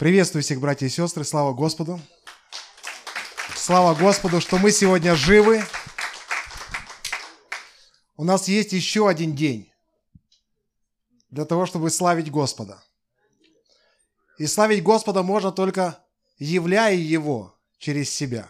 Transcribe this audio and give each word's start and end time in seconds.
Приветствую 0.00 0.42
всех, 0.42 0.60
братья 0.60 0.86
и 0.86 0.88
сестры. 0.88 1.24
Слава 1.24 1.52
Господу. 1.52 2.00
Слава 3.54 3.94
Господу, 3.94 4.40
что 4.40 4.56
мы 4.56 4.70
сегодня 4.72 5.14
живы. 5.14 5.62
У 8.16 8.24
нас 8.24 8.48
есть 8.48 8.72
еще 8.72 9.10
один 9.10 9.36
день 9.36 9.70
для 11.28 11.44
того, 11.44 11.66
чтобы 11.66 11.90
славить 11.90 12.30
Господа. 12.30 12.82
И 14.38 14.46
славить 14.46 14.82
Господа 14.82 15.22
можно 15.22 15.52
только 15.52 16.02
являя 16.38 16.94
Его 16.94 17.54
через 17.76 18.08
себя. 18.08 18.48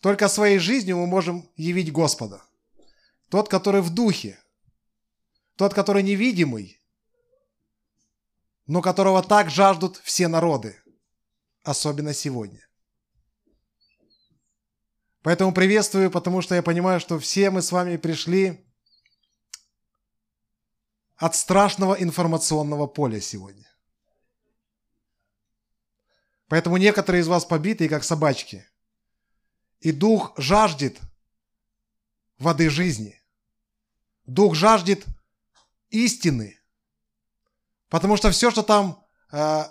Только 0.00 0.28
своей 0.28 0.60
жизнью 0.60 0.98
мы 0.98 1.08
можем 1.08 1.50
явить 1.56 1.90
Господа. 1.90 2.40
Тот, 3.28 3.48
который 3.48 3.80
в 3.80 3.90
духе, 3.90 4.38
тот, 5.56 5.74
который 5.74 6.04
невидимый, 6.04 6.79
но 8.66 8.82
которого 8.82 9.22
так 9.22 9.50
жаждут 9.50 9.96
все 9.98 10.28
народы, 10.28 10.80
особенно 11.62 12.14
сегодня. 12.14 12.66
Поэтому 15.22 15.52
приветствую, 15.52 16.10
потому 16.10 16.40
что 16.40 16.54
я 16.54 16.62
понимаю, 16.62 17.00
что 17.00 17.18
все 17.18 17.50
мы 17.50 17.62
с 17.62 17.72
вами 17.72 17.96
пришли 17.96 18.64
от 21.16 21.34
страшного 21.34 21.94
информационного 21.94 22.86
поля 22.86 23.20
сегодня. 23.20 23.68
Поэтому 26.48 26.78
некоторые 26.78 27.20
из 27.20 27.28
вас 27.28 27.44
побиты, 27.44 27.88
как 27.88 28.02
собачки. 28.02 28.66
И 29.80 29.92
дух 29.92 30.32
жаждет 30.36 30.98
воды 32.38 32.70
жизни. 32.70 33.20
Дух 34.24 34.54
жаждет 34.54 35.04
истины– 35.90 36.56
Потому 37.90 38.16
что 38.16 38.30
все, 38.30 38.50
что 38.50 38.62
там 38.62 39.04
э, 39.32 39.64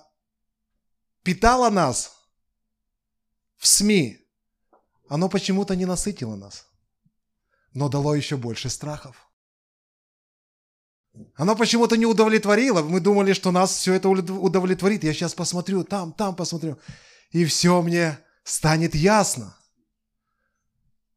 питало 1.24 1.70
нас 1.70 2.12
в 3.56 3.66
СМИ, 3.66 4.20
оно 5.08 5.30
почему-то 5.30 5.76
не 5.76 5.86
насытило 5.86 6.36
нас, 6.36 6.68
но 7.74 7.90
дало 7.90 8.14
еще 8.14 8.38
больше 8.38 8.70
страхов. 8.70 9.26
Оно 11.36 11.56
почему-то 11.56 11.98
не 11.98 12.06
удовлетворило. 12.06 12.82
Мы 12.84 13.00
думали, 13.00 13.34
что 13.34 13.52
нас 13.52 13.72
все 13.72 13.94
это 13.94 14.10
удовлетворит. 14.10 15.04
Я 15.04 15.14
сейчас 15.14 15.34
посмотрю, 15.34 15.84
там, 15.84 16.14
там 16.14 16.36
посмотрю. 16.36 16.78
И 17.32 17.46
все 17.46 17.82
мне 17.82 18.20
станет 18.44 18.96
ясно. 18.96 19.58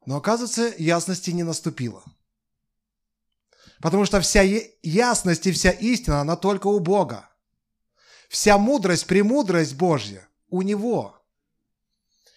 Но 0.06 0.16
оказывается, 0.16 0.75
ясности 0.78 1.31
не 1.31 1.42
наступило. 1.42 2.03
Потому 3.83 4.05
что 4.05 4.20
вся 4.20 4.42
ясность 4.83 5.47
и 5.48 5.52
вся 5.52 5.70
истина, 5.70 6.20
она 6.20 6.36
только 6.36 6.69
у 6.69 6.78
Бога. 6.78 7.28
Вся 8.28 8.56
мудрость, 8.56 9.08
премудрость 9.08 9.75
Божья 9.75 10.28
у 10.48 10.62
Него. 10.62 11.20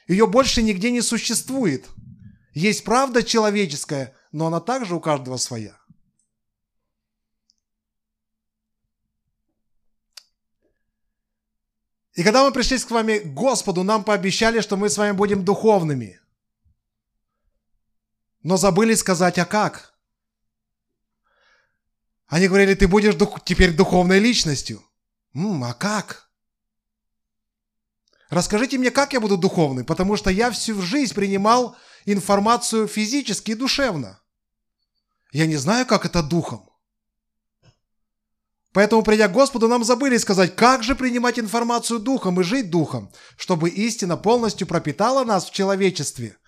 Ее 0.07 0.25
больше 0.25 0.63
нигде 0.63 0.89
не 0.89 1.01
существует. 1.01 1.87
Есть 2.53 2.83
правда 2.83 3.21
человеческая, 3.21 4.15
но 4.31 4.47
она 4.47 4.59
также 4.59 4.95
у 4.95 4.99
каждого 4.99 5.37
своя. 5.37 5.77
И 12.13 12.23
когда 12.23 12.43
мы 12.43 12.51
пришли 12.51 12.79
с 12.79 12.89
вами 12.89 13.19
к 13.19 13.33
Господу, 13.33 13.83
нам 13.83 14.03
пообещали, 14.03 14.61
что 14.61 14.77
мы 14.77 14.89
с 14.89 14.97
вами 14.97 15.11
будем 15.11 15.45
духовными. 15.45 16.19
Но 18.41 18.57
забыли 18.57 18.95
сказать, 18.95 19.37
а 19.37 19.45
как? 19.45 19.94
Они 22.27 22.47
говорили, 22.47 22.73
ты 22.73 22.87
будешь 22.87 23.15
дух, 23.15 23.43
теперь 23.43 23.75
духовной 23.75 24.19
личностью. 24.19 24.83
М, 25.33 25.63
а 25.63 25.73
как? 25.73 26.29
Расскажите 28.29 28.77
мне, 28.77 28.89
как 28.89 29.13
я 29.13 29.19
буду 29.19 29.37
духовный, 29.37 29.83
потому 29.83 30.17
что 30.17 30.29
я 30.31 30.49
всю 30.51 30.81
жизнь 30.81 31.13
принимал 31.13 31.77
информацию 32.05 32.87
физически 32.87 33.51
и 33.51 33.55
душевно. 33.55 34.19
Я 35.31 35.45
не 35.45 35.57
знаю, 35.57 35.85
как 35.85 36.05
это 36.05 36.23
духом. 36.23 36.69
Поэтому, 38.73 39.03
придя 39.03 39.27
к 39.27 39.33
Господу, 39.33 39.67
нам 39.67 39.83
забыли 39.83 40.17
сказать, 40.17 40.55
как 40.55 40.83
же 40.83 40.95
принимать 40.95 41.39
информацию 41.39 41.99
духом 41.99 42.41
и 42.41 42.43
жить 42.43 42.69
духом, 42.69 43.11
чтобы 43.37 43.69
истина 43.69 44.17
полностью 44.17 44.67
пропитала 44.67 45.23
нас 45.23 45.45
в 45.45 45.51
человечестве– 45.51 46.37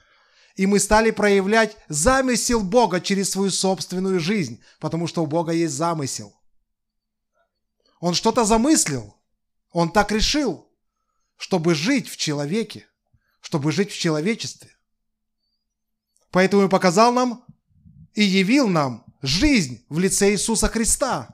и 0.57 0.65
мы 0.65 0.79
стали 0.79 1.11
проявлять 1.11 1.77
замысел 1.87 2.61
Бога 2.61 2.99
через 2.99 3.29
свою 3.29 3.51
собственную 3.51 4.19
жизнь, 4.19 4.59
потому 4.79 5.05
что 5.05 5.23
у 5.23 5.27
Бога 5.27 5.51
есть 5.51 5.75
замысел. 5.75 6.35
Он 7.99 8.15
что-то 8.15 8.43
замыслил, 8.43 9.15
он 9.71 9.91
так 9.91 10.11
решил, 10.11 10.67
чтобы 11.37 11.75
жить 11.75 12.09
в 12.09 12.17
человеке, 12.17 12.87
чтобы 13.39 13.71
жить 13.71 13.91
в 13.91 13.99
человечестве. 13.99 14.75
Поэтому 16.31 16.65
и 16.65 16.69
показал 16.69 17.13
нам 17.13 17.45
и 18.15 18.23
явил 18.23 18.67
нам 18.67 19.05
жизнь 19.21 19.85
в 19.89 19.99
лице 19.99 20.31
Иисуса 20.31 20.69
Христа. 20.69 21.29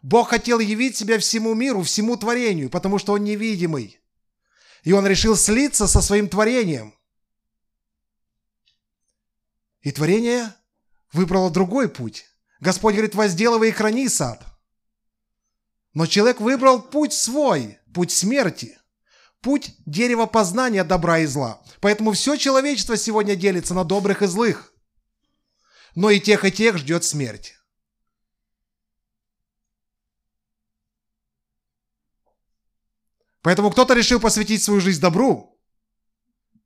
Бог 0.00 0.30
хотел 0.30 0.58
явить 0.58 0.96
себя 0.96 1.18
всему 1.18 1.52
миру, 1.52 1.82
всему 1.82 2.16
творению, 2.16 2.70
потому 2.70 2.98
что 2.98 3.12
Он 3.12 3.24
невидимый. 3.24 4.00
И 4.84 4.92
Он 4.92 5.06
решил 5.06 5.36
слиться 5.36 5.86
со 5.86 6.00
своим 6.00 6.30
творением– 6.30 6.94
и 9.80 9.92
творение 9.92 10.54
выбрало 11.12 11.50
другой 11.50 11.88
путь. 11.88 12.26
Господь 12.60 12.94
говорит, 12.94 13.14
возделывай 13.14 13.70
и 13.70 13.72
храни 13.72 14.08
сад. 14.08 14.44
Но 15.94 16.06
человек 16.06 16.40
выбрал 16.40 16.82
путь 16.82 17.12
свой, 17.12 17.78
путь 17.94 18.12
смерти, 18.12 18.78
путь 19.40 19.74
дерева 19.86 20.26
познания 20.26 20.84
добра 20.84 21.20
и 21.20 21.26
зла. 21.26 21.62
Поэтому 21.80 22.12
все 22.12 22.36
человечество 22.36 22.96
сегодня 22.96 23.34
делится 23.34 23.74
на 23.74 23.84
добрых 23.84 24.22
и 24.22 24.26
злых. 24.26 24.72
Но 25.94 26.10
и 26.10 26.20
тех, 26.20 26.44
и 26.44 26.52
тех 26.52 26.76
ждет 26.76 27.02
смерть. 27.02 27.56
Поэтому 33.42 33.70
кто-то 33.70 33.94
решил 33.94 34.20
посвятить 34.20 34.62
свою 34.62 34.80
жизнь 34.80 35.00
добру 35.00 35.58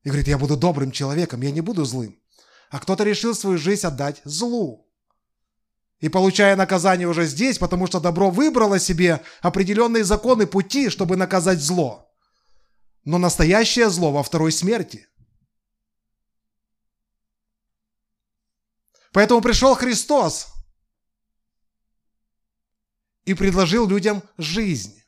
и 0.02 0.08
говорит, 0.08 0.26
я 0.26 0.36
буду 0.36 0.56
добрым 0.56 0.90
человеком, 0.90 1.40
я 1.40 1.52
не 1.52 1.60
буду 1.60 1.84
злым 1.84 2.20
а 2.74 2.80
кто-то 2.80 3.04
решил 3.04 3.36
свою 3.36 3.56
жизнь 3.56 3.86
отдать 3.86 4.20
злу. 4.24 4.92
И 6.00 6.08
получая 6.08 6.56
наказание 6.56 7.06
уже 7.06 7.24
здесь, 7.24 7.56
потому 7.56 7.86
что 7.86 8.00
добро 8.00 8.30
выбрало 8.30 8.80
себе 8.80 9.22
определенные 9.42 10.02
законы 10.02 10.44
пути, 10.44 10.90
чтобы 10.90 11.16
наказать 11.16 11.60
зло. 11.60 12.12
Но 13.04 13.18
настоящее 13.18 13.90
зло 13.90 14.10
во 14.10 14.24
второй 14.24 14.50
смерти. 14.50 15.06
Поэтому 19.12 19.40
пришел 19.40 19.76
Христос 19.76 20.48
и 23.24 23.34
предложил 23.34 23.86
людям 23.86 24.20
жизнь. 24.36 25.00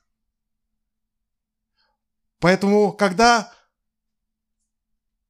Поэтому, 2.38 2.92
когда 2.92 3.52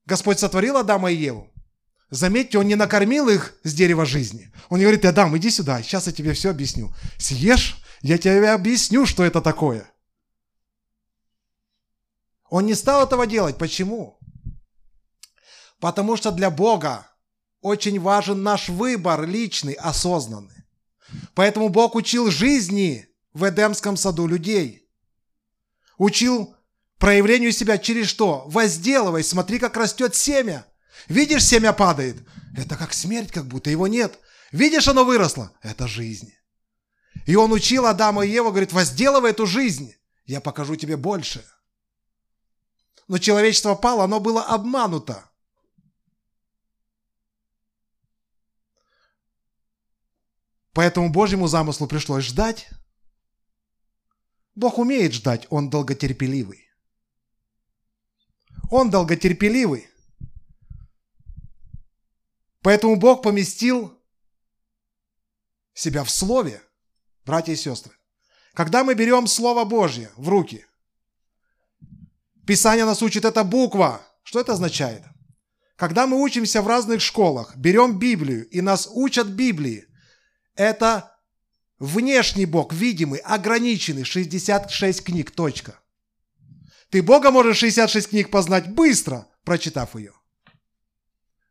Господь 0.04 0.38
сотворил 0.38 0.76
Адама 0.76 1.10
и 1.10 1.16
Еву, 1.16 1.50
Заметьте, 2.10 2.58
он 2.58 2.68
не 2.68 2.76
накормил 2.76 3.28
их 3.28 3.54
с 3.64 3.74
дерева 3.74 4.04
жизни. 4.06 4.52
Он 4.68 4.80
говорит, 4.80 5.04
Адам, 5.04 5.36
иди 5.36 5.50
сюда, 5.50 5.82
сейчас 5.82 6.06
я 6.06 6.12
тебе 6.12 6.32
все 6.34 6.50
объясню. 6.50 6.94
Съешь, 7.18 7.82
я 8.00 8.16
тебе 8.16 8.50
объясню, 8.50 9.06
что 9.06 9.24
это 9.24 9.40
такое. 9.40 9.90
Он 12.48 12.64
не 12.64 12.74
стал 12.74 13.04
этого 13.04 13.26
делать. 13.26 13.58
Почему? 13.58 14.20
Потому 15.80 16.16
что 16.16 16.30
для 16.30 16.50
Бога 16.50 17.08
очень 17.60 17.98
важен 17.98 18.42
наш 18.42 18.68
выбор 18.68 19.26
личный, 19.26 19.72
осознанный. 19.72 20.64
Поэтому 21.34 21.70
Бог 21.70 21.96
учил 21.96 22.30
жизни 22.30 23.08
в 23.32 23.48
Эдемском 23.48 23.96
саду 23.96 24.28
людей. 24.28 24.88
Учил 25.98 26.54
проявлению 26.98 27.50
себя 27.50 27.78
через 27.78 28.06
что? 28.06 28.44
Возделывай, 28.46 29.24
смотри, 29.24 29.58
как 29.58 29.76
растет 29.76 30.14
семя– 30.14 30.64
Видишь, 31.08 31.44
семя 31.44 31.72
падает? 31.72 32.16
Это 32.56 32.76
как 32.76 32.92
смерть, 32.92 33.30
как 33.30 33.46
будто 33.46 33.70
его 33.70 33.86
нет. 33.86 34.18
Видишь, 34.52 34.88
оно 34.88 35.04
выросло? 35.04 35.52
Это 35.62 35.86
жизнь. 35.86 36.32
И 37.26 37.34
он 37.36 37.52
учил 37.52 37.86
Адама 37.86 38.24
и 38.24 38.30
Еву, 38.30 38.50
говорит, 38.50 38.72
возделывай 38.72 39.30
эту 39.30 39.46
жизнь, 39.46 39.94
я 40.24 40.40
покажу 40.40 40.76
тебе 40.76 40.96
больше. 40.96 41.44
Но 43.08 43.18
человечество 43.18 43.74
пало, 43.74 44.04
оно 44.04 44.20
было 44.20 44.44
обмануто. 44.44 45.28
Поэтому 50.72 51.10
Божьему 51.10 51.46
замыслу 51.46 51.86
пришлось 51.86 52.24
ждать. 52.24 52.68
Бог 54.54 54.78
умеет 54.78 55.14
ждать, 55.14 55.46
Он 55.48 55.70
долготерпеливый. 55.70 56.68
Он 58.70 58.90
долготерпеливый. 58.90 59.88
Поэтому 62.66 62.96
Бог 62.96 63.22
поместил 63.22 63.96
себя 65.72 66.02
в 66.02 66.10
Слове, 66.10 66.60
братья 67.24 67.52
и 67.52 67.56
сестры. 67.56 67.94
Когда 68.54 68.82
мы 68.82 68.94
берем 68.94 69.28
Слово 69.28 69.64
Божье 69.64 70.10
в 70.16 70.28
руки, 70.28 70.66
Писание 72.44 72.84
нас 72.84 73.04
учит, 73.04 73.24
это 73.24 73.44
буква. 73.44 74.04
Что 74.24 74.40
это 74.40 74.54
означает? 74.54 75.04
Когда 75.76 76.08
мы 76.08 76.20
учимся 76.20 76.60
в 76.60 76.66
разных 76.66 77.02
школах, 77.02 77.56
берем 77.56 78.00
Библию 78.00 78.48
и 78.48 78.60
нас 78.60 78.88
учат 78.90 79.28
Библии, 79.28 79.86
это 80.56 81.16
внешний 81.78 82.46
Бог, 82.46 82.72
видимый, 82.72 83.20
ограниченный, 83.20 84.02
66 84.02 85.04
книг, 85.04 85.30
точка. 85.30 85.78
Ты 86.90 87.00
Бога 87.00 87.30
можешь 87.30 87.58
66 87.58 88.08
книг 88.08 88.32
познать 88.32 88.74
быстро, 88.74 89.28
прочитав 89.44 89.94
ее. 89.94 90.15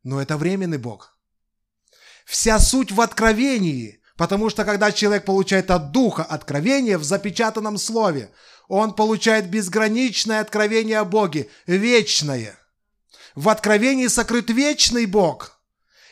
Но 0.05 0.21
это 0.21 0.37
временный 0.37 0.77
Бог. 0.77 1.17
Вся 2.25 2.59
суть 2.59 2.91
в 2.91 3.01
откровении, 3.01 3.99
потому 4.15 4.51
что 4.51 4.63
когда 4.63 4.91
человек 4.91 5.25
получает 5.25 5.71
от 5.71 5.91
Духа 5.91 6.23
откровение 6.23 6.99
в 6.99 7.03
запечатанном 7.03 7.79
слове, 7.79 8.31
он 8.67 8.93
получает 8.93 9.49
безграничное 9.49 10.41
откровение 10.41 10.99
о 10.99 11.05
Боге, 11.05 11.49
вечное. 11.65 12.55
В 13.33 13.49
откровении 13.49 14.05
сокрыт 14.05 14.51
вечный 14.51 15.07
Бог. 15.07 15.59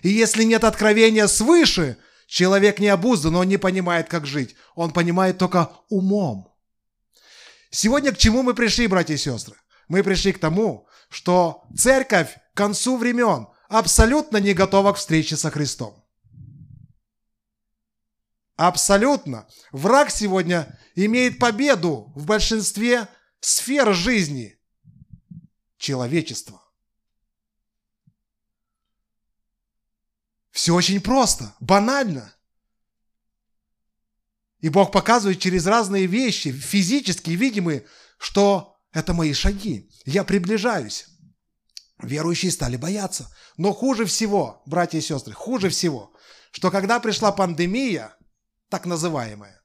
И 0.01 0.09
если 0.09 0.43
нет 0.43 0.63
откровения 0.63 1.27
свыше, 1.27 1.97
человек 2.25 2.79
не 2.79 2.87
обуздан, 2.87 3.35
он 3.35 3.47
не 3.47 3.57
понимает, 3.57 4.09
как 4.09 4.25
жить. 4.25 4.55
Он 4.73 4.91
понимает 4.91 5.37
только 5.37 5.69
умом. 5.89 6.51
Сегодня 7.69 8.11
к 8.11 8.17
чему 8.17 8.41
мы 8.41 8.55
пришли, 8.55 8.87
братья 8.87 9.13
и 9.13 9.17
сестры? 9.17 9.55
Мы 9.87 10.01
пришли 10.01 10.33
к 10.33 10.39
тому, 10.39 10.87
что 11.09 11.63
церковь 11.77 12.35
к 12.53 12.57
концу 12.57 12.97
времен 12.97 13.47
абсолютно 13.73 14.37
не 14.37 14.53
готова 14.53 14.93
к 14.93 14.97
встрече 14.97 15.35
со 15.35 15.49
Христом. 15.49 16.05
Абсолютно. 18.55 19.47
Враг 19.71 20.11
сегодня 20.11 20.79
имеет 20.93 21.39
победу 21.39 22.11
в 22.15 22.25
большинстве 22.25 23.07
сфер 23.39 23.95
жизни 23.95 24.59
человечества. 25.77 26.61
Все 30.51 30.75
очень 30.75 31.01
просто, 31.01 31.55
банально. 31.59 32.31
И 34.59 34.69
Бог 34.69 34.91
показывает 34.91 35.39
через 35.39 35.65
разные 35.65 36.05
вещи, 36.05 36.51
физические, 36.51 37.37
видимые, 37.37 37.87
что 38.19 38.79
это 38.91 39.15
мои 39.15 39.33
шаги. 39.33 39.89
Я 40.05 40.23
приближаюсь. 40.23 41.07
Верующие 42.03 42.51
стали 42.51 42.75
бояться. 42.75 43.33
Но 43.55 43.73
хуже 43.73 44.05
всего, 44.05 44.61
братья 44.65 44.97
и 44.97 45.01
сестры, 45.01 45.33
хуже 45.33 45.69
всего, 45.69 46.13
что 46.51 46.69
когда 46.69 46.99
пришла 46.99 47.31
пандемия, 47.31 48.15
так 48.67 48.85
называемая, 48.85 49.63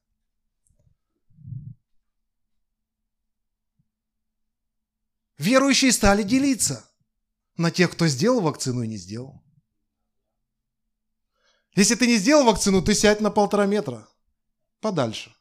верующие 5.36 5.90
стали 5.90 6.22
делиться 6.22 6.88
на 7.56 7.72
тех, 7.72 7.90
кто 7.90 8.06
сделал 8.06 8.40
вакцину 8.40 8.82
и 8.82 8.88
не 8.88 8.98
сделал. 8.98 9.42
Если 11.74 11.96
ты 11.96 12.06
не 12.06 12.18
сделал 12.18 12.44
вакцину, 12.44 12.82
ты 12.82 12.94
сядь 12.94 13.20
на 13.20 13.30
полтора 13.30 13.66
метра 13.66 14.08
подальше. 14.80 15.34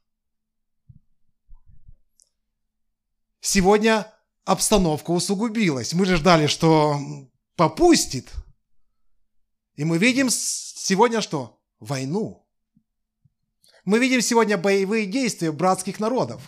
Сегодня 3.39 4.11
обстановка 4.47 5.11
усугубилась. 5.11 5.93
Мы 5.93 6.05
же 6.05 6.17
ждали, 6.17 6.47
что 6.47 6.99
попустит. 7.55 8.31
И 9.75 9.83
мы 9.83 9.97
видим 9.97 10.29
сегодня 10.29 11.21
что? 11.21 11.61
Войну. 11.79 12.47
Мы 13.85 13.99
видим 13.99 14.21
сегодня 14.21 14.57
боевые 14.57 15.05
действия 15.05 15.51
братских 15.51 15.99
народов. 15.99 16.41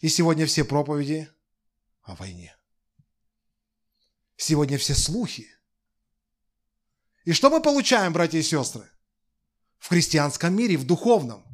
И 0.00 0.08
сегодня 0.08 0.46
все 0.46 0.64
проповеди 0.64 1.28
о 2.02 2.16
войне. 2.16 2.56
Сегодня 4.36 4.76
все 4.78 4.94
слухи. 4.94 5.46
И 7.24 7.32
что 7.32 7.50
мы 7.50 7.62
получаем, 7.62 8.12
братья 8.12 8.38
и 8.38 8.42
сестры? 8.42 8.90
в 9.78 9.88
христианском 9.88 10.54
мире, 10.54 10.76
в 10.76 10.84
духовном. 10.84 11.44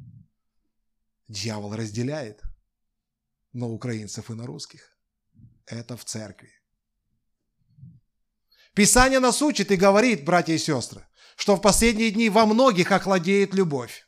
Дьявол 1.29 1.75
разделяет 1.75 2.43
на 3.53 3.67
украинцев 3.67 4.31
и 4.31 4.35
на 4.35 4.47
русских. 4.47 4.97
Это 5.67 5.97
в 5.97 6.05
церкви. 6.05 6.51
Писание 8.75 9.21
нас 9.21 9.43
учит 9.43 9.71
и 9.71 9.77
говорит, 9.77 10.25
братья 10.25 10.55
и 10.55 10.59
сестры, 10.59 11.07
что 11.37 11.57
в 11.57 11.61
последние 11.61 12.11
дни 12.11 12.31
во 12.31 12.47
многих 12.47 12.91
охладеет 12.91 13.55
любовь. 13.55 14.07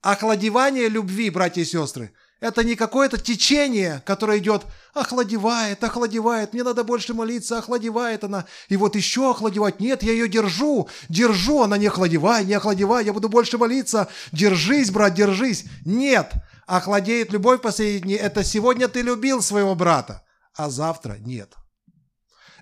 Охладевание 0.00 0.88
любви, 0.88 1.30
братья 1.30 1.62
и 1.62 1.64
сестры, 1.64 2.12
это 2.42 2.64
не 2.64 2.74
какое-то 2.74 3.18
течение, 3.18 4.02
которое 4.04 4.38
идет, 4.38 4.62
охладевает, 4.94 5.82
охладевает, 5.84 6.52
мне 6.52 6.64
надо 6.64 6.82
больше 6.82 7.14
молиться, 7.14 7.58
охладевает 7.58 8.24
она. 8.24 8.46
И 8.68 8.76
вот 8.76 8.96
еще 8.96 9.30
охладевать. 9.30 9.78
Нет, 9.78 10.02
я 10.02 10.10
ее 10.10 10.28
держу, 10.28 10.88
держу, 11.08 11.62
она 11.62 11.78
не 11.78 11.86
охладевай, 11.86 12.44
не 12.44 12.54
охладевай, 12.54 13.04
я 13.04 13.12
буду 13.12 13.28
больше 13.28 13.58
молиться. 13.58 14.08
Держись, 14.32 14.90
брат, 14.90 15.14
держись. 15.14 15.66
Нет, 15.84 16.32
охладеет 16.72 17.32
любовь 17.32 17.60
последние 17.60 18.00
дни. 18.00 18.14
Это 18.14 18.42
сегодня 18.42 18.88
ты 18.88 19.02
любил 19.02 19.42
своего 19.42 19.74
брата, 19.74 20.26
а 20.54 20.70
завтра 20.70 21.18
нет. 21.18 21.54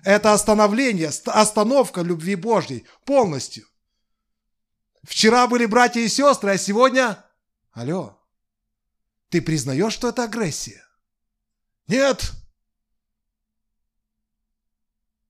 Это 0.03 0.33
остановление, 0.33 1.11
остановка 1.27 2.01
любви 2.01 2.35
Божьей 2.35 2.85
полностью. 3.05 3.65
Вчера 5.03 5.47
были 5.47 5.65
братья 5.65 6.01
и 6.01 6.09
сестры, 6.09 6.51
а 6.51 6.57
сегодня... 6.57 7.25
Алло, 7.71 8.21
ты 9.29 9.41
признаешь, 9.41 9.93
что 9.93 10.09
это 10.09 10.25
агрессия? 10.25 10.83
Нет. 11.87 12.33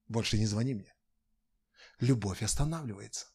Больше 0.08 0.40
не 0.40 0.48
звони 0.48 0.74
мне. 0.74 0.92
Любовь 2.00 2.42
останавливается. 2.42 3.28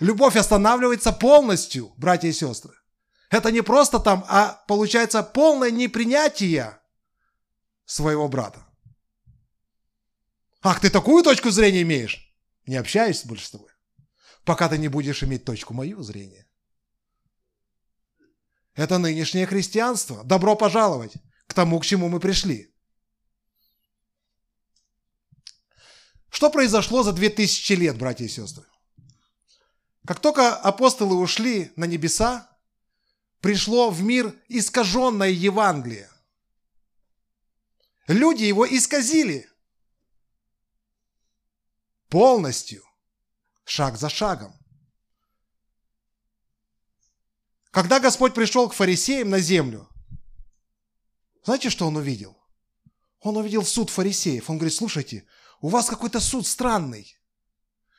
Любовь 0.00 0.36
останавливается 0.36 1.12
полностью, 1.12 1.92
братья 1.96 2.28
и 2.28 2.32
сестры. 2.32 2.74
Это 3.30 3.50
не 3.50 3.62
просто 3.62 3.98
там, 3.98 4.24
а 4.28 4.64
получается 4.68 5.22
полное 5.22 5.70
непринятие 5.70 6.80
своего 7.84 8.28
брата. 8.28 8.66
Ах, 10.62 10.80
ты 10.80 10.90
такую 10.90 11.22
точку 11.22 11.50
зрения 11.50 11.82
имеешь? 11.82 12.34
Не 12.66 12.76
общаюсь 12.76 13.24
больше 13.24 13.46
с 13.46 13.50
тобой. 13.50 13.70
Пока 14.44 14.68
ты 14.68 14.78
не 14.78 14.88
будешь 14.88 15.22
иметь 15.22 15.44
точку 15.44 15.74
мою 15.74 16.02
зрения. 16.02 16.46
Это 18.74 18.98
нынешнее 18.98 19.46
христианство. 19.46 20.22
Добро 20.24 20.54
пожаловать 20.54 21.14
к 21.46 21.54
тому, 21.54 21.80
к 21.80 21.84
чему 21.84 22.08
мы 22.08 22.20
пришли. 22.20 22.72
Что 26.30 26.50
произошло 26.50 27.02
за 27.02 27.12
две 27.12 27.30
тысячи 27.30 27.72
лет, 27.72 27.98
братья 27.98 28.24
и 28.24 28.28
сестры? 28.28 28.64
Как 30.08 30.20
только 30.20 30.56
апостолы 30.56 31.16
ушли 31.16 31.70
на 31.76 31.84
небеса, 31.84 32.48
пришло 33.42 33.90
в 33.90 34.00
мир 34.00 34.34
искаженное 34.48 35.28
Евангелие. 35.28 36.10
Люди 38.06 38.44
его 38.44 38.66
исказили 38.66 39.46
полностью, 42.08 42.82
шаг 43.64 43.98
за 43.98 44.08
шагом. 44.08 44.58
Когда 47.70 48.00
Господь 48.00 48.32
пришел 48.32 48.70
к 48.70 48.72
фарисеям 48.72 49.28
на 49.28 49.40
землю, 49.40 49.90
знаете, 51.44 51.68
что 51.68 51.86
он 51.86 51.96
увидел? 51.96 52.34
Он 53.20 53.36
увидел 53.36 53.62
суд 53.62 53.90
фарисеев. 53.90 54.48
Он 54.48 54.56
говорит, 54.56 54.74
слушайте, 54.74 55.28
у 55.60 55.68
вас 55.68 55.86
какой-то 55.86 56.18
суд 56.18 56.46
странный. 56.46 57.17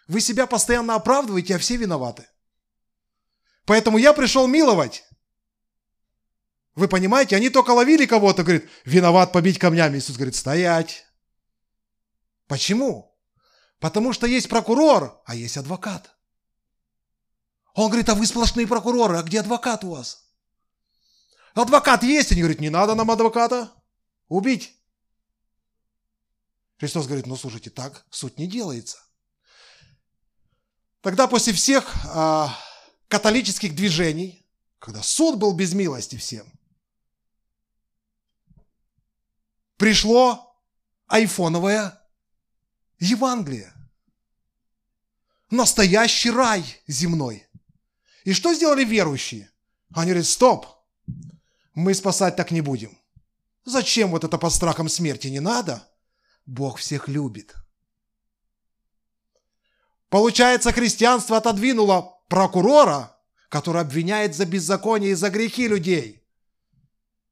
Вы 0.10 0.22
себя 0.22 0.48
постоянно 0.48 0.96
оправдываете, 0.96 1.56
а 1.56 1.60
все 1.60 1.78
виноваты. 1.78 2.28
Поэтому 3.66 4.00
я 4.00 4.12
пришел 4.12 4.48
миловать. 4.48 5.04
Вы 6.74 6.88
понимаете, 6.88 7.36
они 7.36 7.52
только 7.52 7.70
ловили 7.70 8.08
кого-то, 8.08 8.42
говорит, 8.44 8.68
виноват 8.86 9.32
побить 9.32 9.60
камнями. 9.60 10.00
Иисус 10.00 10.16
говорит, 10.16 10.36
стоять. 10.36 11.06
Почему? 12.48 13.16
Потому 13.78 14.12
что 14.12 14.26
есть 14.26 14.50
прокурор, 14.50 15.22
а 15.26 15.36
есть 15.36 15.58
адвокат. 15.58 16.18
Он 17.76 17.90
говорит, 17.90 18.10
а 18.10 18.16
вы 18.16 18.26
сплошные 18.26 18.66
прокуроры, 18.66 19.16
а 19.16 19.22
где 19.22 19.42
адвокат 19.42 19.84
у 19.84 19.92
вас? 19.92 20.28
Адвокат 21.54 22.02
есть? 22.02 22.32
Они 22.32 22.42
говорят, 22.42 22.60
не 22.60 22.72
надо 22.72 22.96
нам 22.96 23.12
адвоката. 23.12 23.72
Убить. 24.28 24.76
Христос 26.80 27.06
говорит, 27.06 27.28
ну 27.28 27.36
слушайте, 27.36 27.70
так 27.70 28.08
суть 28.10 28.40
не 28.40 28.48
делается. 28.48 28.98
Тогда 31.02 31.28
после 31.28 31.54
всех 31.54 31.94
а, 32.08 32.58
католических 33.08 33.74
движений, 33.74 34.46
когда 34.80 35.02
суд 35.02 35.38
был 35.38 35.54
без 35.54 35.74
милости 35.74 36.18
всем, 36.18 36.52
пришло 39.78 40.56
айфоновое 41.08 42.00
Евангелие. 43.00 43.74
Настоящий 45.50 46.32
рай 46.32 46.64
земной. 46.86 47.48
И 48.24 48.34
что 48.34 48.54
сделали 48.54 48.84
верующие? 48.84 49.50
Они 49.96 50.12
говорят, 50.12 50.28
стоп, 50.28 50.68
мы 51.74 51.94
спасать 51.94 52.36
так 52.36 52.52
не 52.52 52.62
будем. 52.62 52.96
Зачем 53.64 54.12
вот 54.12 54.24
это 54.24 54.38
под 54.38 54.54
страхом 54.54 54.90
смерти? 54.90 55.28
Не 55.28 55.40
надо. 55.40 55.88
Бог 56.46 56.78
всех 56.78 57.08
любит. 57.08 57.56
Получается, 60.10 60.72
христианство 60.72 61.38
отодвинуло 61.38 62.20
прокурора, 62.28 63.16
который 63.50 63.82
обвиняет 63.82 64.36
за 64.36 64.46
беззаконие 64.46 65.12
и 65.12 65.16
за 65.16 65.30
грехи 65.30 65.68
людей. 65.68 66.24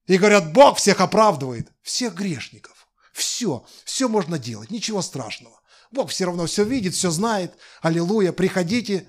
И 0.06 0.18
говорят, 0.18 0.54
Бог 0.54 0.78
всех 0.78 1.02
оправдывает, 1.02 1.72
всех 1.82 2.16
грешников. 2.16 2.88
Все, 3.14 3.66
все 3.84 4.08
можно 4.08 4.38
делать, 4.38 4.72
ничего 4.72 5.02
страшного. 5.02 5.60
Бог 5.92 6.12
все 6.12 6.26
равно 6.26 6.46
все 6.46 6.64
видит, 6.64 6.94
все 6.94 7.10
знает. 7.10 7.58
Аллилуйя, 7.82 8.32
приходите, 8.32 9.08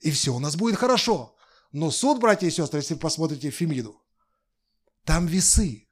и 0.00 0.10
все 0.10 0.34
у 0.34 0.38
нас 0.38 0.56
будет 0.56 0.76
хорошо. 0.76 1.36
Но 1.70 1.90
суд, 1.90 2.18
братья 2.18 2.46
и 2.46 2.50
сестры, 2.50 2.80
если 2.80 2.94
вы 2.94 3.00
посмотрите 3.00 3.50
Фемиду, 3.50 4.02
там 5.04 5.26
весы. 5.26 5.88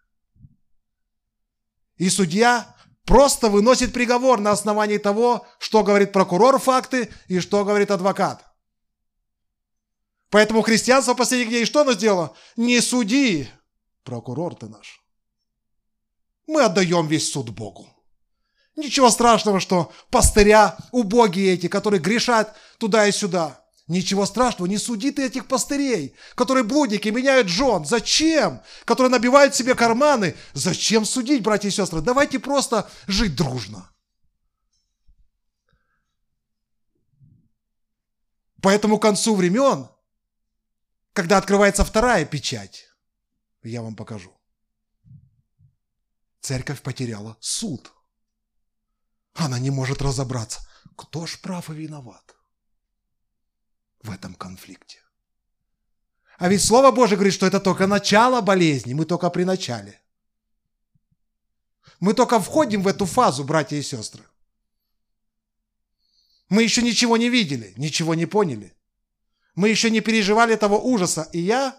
И 1.97 2.09
судья 2.09 2.75
просто 3.11 3.49
выносит 3.49 3.93
приговор 3.93 4.39
на 4.39 4.53
основании 4.53 4.97
того, 4.97 5.45
что 5.59 5.83
говорит 5.83 6.13
прокурор 6.13 6.61
факты 6.61 7.11
и 7.27 7.41
что 7.41 7.65
говорит 7.65 7.91
адвокат. 7.91 8.45
Поэтому 10.31 10.63
христианство 10.63 11.15
последних 11.15 11.49
дней 11.49 11.65
что 11.65 11.81
оно 11.81 11.93
сделало? 11.95 12.37
Не 12.57 12.81
суди, 12.81 13.49
прокурор 14.05 14.55
ты 14.55 14.69
наш. 14.69 15.05
Мы 16.47 16.63
отдаем 16.63 17.09
весь 17.09 17.33
суд 17.33 17.51
Богу. 17.51 17.89
Ничего 18.77 19.11
страшного, 19.11 19.59
что 19.59 19.91
пастыря 20.11 20.77
убогие 20.93 21.55
эти, 21.55 21.67
которые 21.67 22.01
грешат 22.01 22.57
туда 22.79 23.09
и 23.09 23.13
сюда. 23.13 23.60
Ничего 23.91 24.25
страшного, 24.25 24.69
не 24.69 24.79
суди 24.79 25.11
ты 25.11 25.27
этих 25.27 25.49
пастырей, 25.49 26.15
которые 26.37 26.63
блудники, 26.63 27.09
меняют 27.09 27.49
жен. 27.49 27.85
Зачем? 27.85 28.63
Которые 28.85 29.11
набивают 29.11 29.57
себе 29.57 29.75
карманы. 29.75 30.37
Зачем 30.53 31.05
судить, 31.05 31.43
братья 31.43 31.67
и 31.67 31.73
сестры? 31.73 32.01
Давайте 32.01 32.39
просто 32.39 32.89
жить 33.09 33.35
дружно. 33.35 33.91
Поэтому 38.63 39.01
к 39.01 39.03
концу 39.03 39.35
времен, 39.35 39.89
когда 41.13 41.37
открывается 41.39 41.85
вторая 41.85 42.25
печать, 42.25 42.87
я 43.65 43.83
вам 43.83 43.97
покажу. 43.97 44.33
Церковь 46.41 46.81
потеряла 46.81 47.37
суд. 47.41 47.93
Она 49.35 49.59
не 49.59 49.71
может 49.71 50.01
разобраться, 50.01 50.61
кто 50.95 51.27
ж 51.27 51.41
прав 51.41 51.71
и 51.71 51.73
виноват 51.73 52.37
в 54.03 54.11
этом 54.11 54.35
конфликте. 54.35 54.99
А 56.39 56.49
ведь 56.49 56.65
Слово 56.65 56.91
Божье 56.91 57.17
говорит, 57.17 57.35
что 57.35 57.47
это 57.47 57.61
только 57.61 57.87
начало 57.87 58.41
болезни, 58.41 58.95
мы 58.95 59.05
только 59.05 59.29
при 59.31 59.45
начале. 59.45 60.01
Мы 62.01 62.15
только 62.15 62.41
входим 62.41 62.83
в 62.83 62.89
эту 62.89 63.05
фазу, 63.05 63.45
братья 63.45 63.77
и 63.77 63.83
сестры. 63.83 64.25
Мы 66.49 66.63
еще 66.63 66.83
ничего 66.83 67.17
не 67.17 67.29
видели, 67.29 67.75
ничего 67.77 68.15
не 68.15 68.27
поняли. 68.27 68.75
Мы 69.55 69.69
еще 69.69 69.91
не 69.91 70.01
переживали 70.01 70.55
этого 70.55 70.77
ужаса. 70.77 71.29
И 71.33 71.41
я 71.41 71.79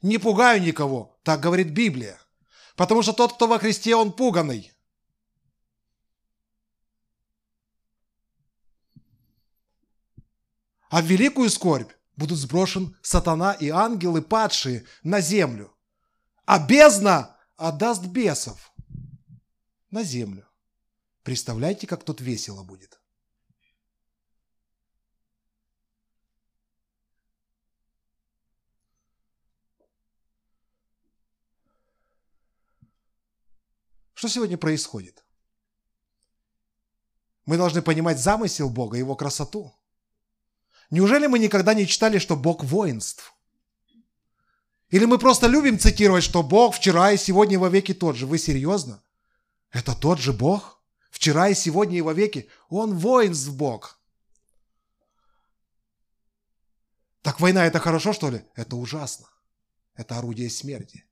не 0.00 0.18
пугаю 0.18 0.62
никого, 0.62 1.18
так 1.22 1.40
говорит 1.40 1.68
Библия. 1.68 2.18
Потому 2.76 3.02
что 3.02 3.12
тот, 3.12 3.34
кто 3.34 3.46
во 3.46 3.58
Христе, 3.58 3.94
он 3.94 4.12
пуганный. 4.12 4.72
А 10.88 11.02
в 11.02 11.06
великую 11.06 11.50
скорбь 11.50 11.90
будут 12.16 12.38
сброшен 12.38 12.96
сатана 13.02 13.52
и 13.52 13.68
ангелы 13.68 14.22
падшие 14.22 14.86
на 15.02 15.20
землю. 15.20 15.76
А 16.44 16.64
бездна 16.64 17.36
отдаст 17.56 18.06
бесов 18.06 18.72
на 19.90 20.02
землю. 20.02 20.48
Представляете, 21.22 21.86
как 21.86 22.04
тут 22.04 22.20
весело 22.20 22.62
будет. 22.62 23.00
Что 34.14 34.28
сегодня 34.28 34.56
происходит? 34.56 35.24
Мы 37.44 37.58
должны 37.58 37.82
понимать 37.82 38.18
замысел 38.18 38.70
Бога, 38.70 38.96
Его 38.96 39.14
красоту. 39.14 39.74
Неужели 40.90 41.26
мы 41.26 41.38
никогда 41.38 41.74
не 41.74 41.86
читали, 41.86 42.18
что 42.18 42.36
Бог 42.36 42.64
воинств? 42.64 43.34
Или 44.90 45.04
мы 45.04 45.18
просто 45.18 45.48
любим 45.48 45.78
цитировать, 45.78 46.22
что 46.22 46.42
Бог 46.42 46.76
вчера 46.76 47.10
и 47.10 47.16
сегодня 47.16 47.54
и 47.54 47.58
во 47.58 47.68
веки 47.68 47.92
тот 47.92 48.16
же? 48.16 48.26
Вы 48.26 48.38
серьезно? 48.38 49.02
Это 49.70 49.94
тот 49.96 50.18
же 50.20 50.32
Бог? 50.32 50.80
Вчера 51.10 51.48
и 51.48 51.54
сегодня 51.54 51.98
и 51.98 52.02
во 52.02 52.12
веки? 52.12 52.48
Он 52.68 52.96
воинств 52.96 53.50
Бог. 53.50 53.98
Так 57.22 57.40
война 57.40 57.66
это 57.66 57.80
хорошо, 57.80 58.12
что 58.12 58.30
ли? 58.30 58.44
Это 58.54 58.76
ужасно. 58.76 59.26
Это 59.94 60.18
орудие 60.18 60.48
смерти. 60.50 61.04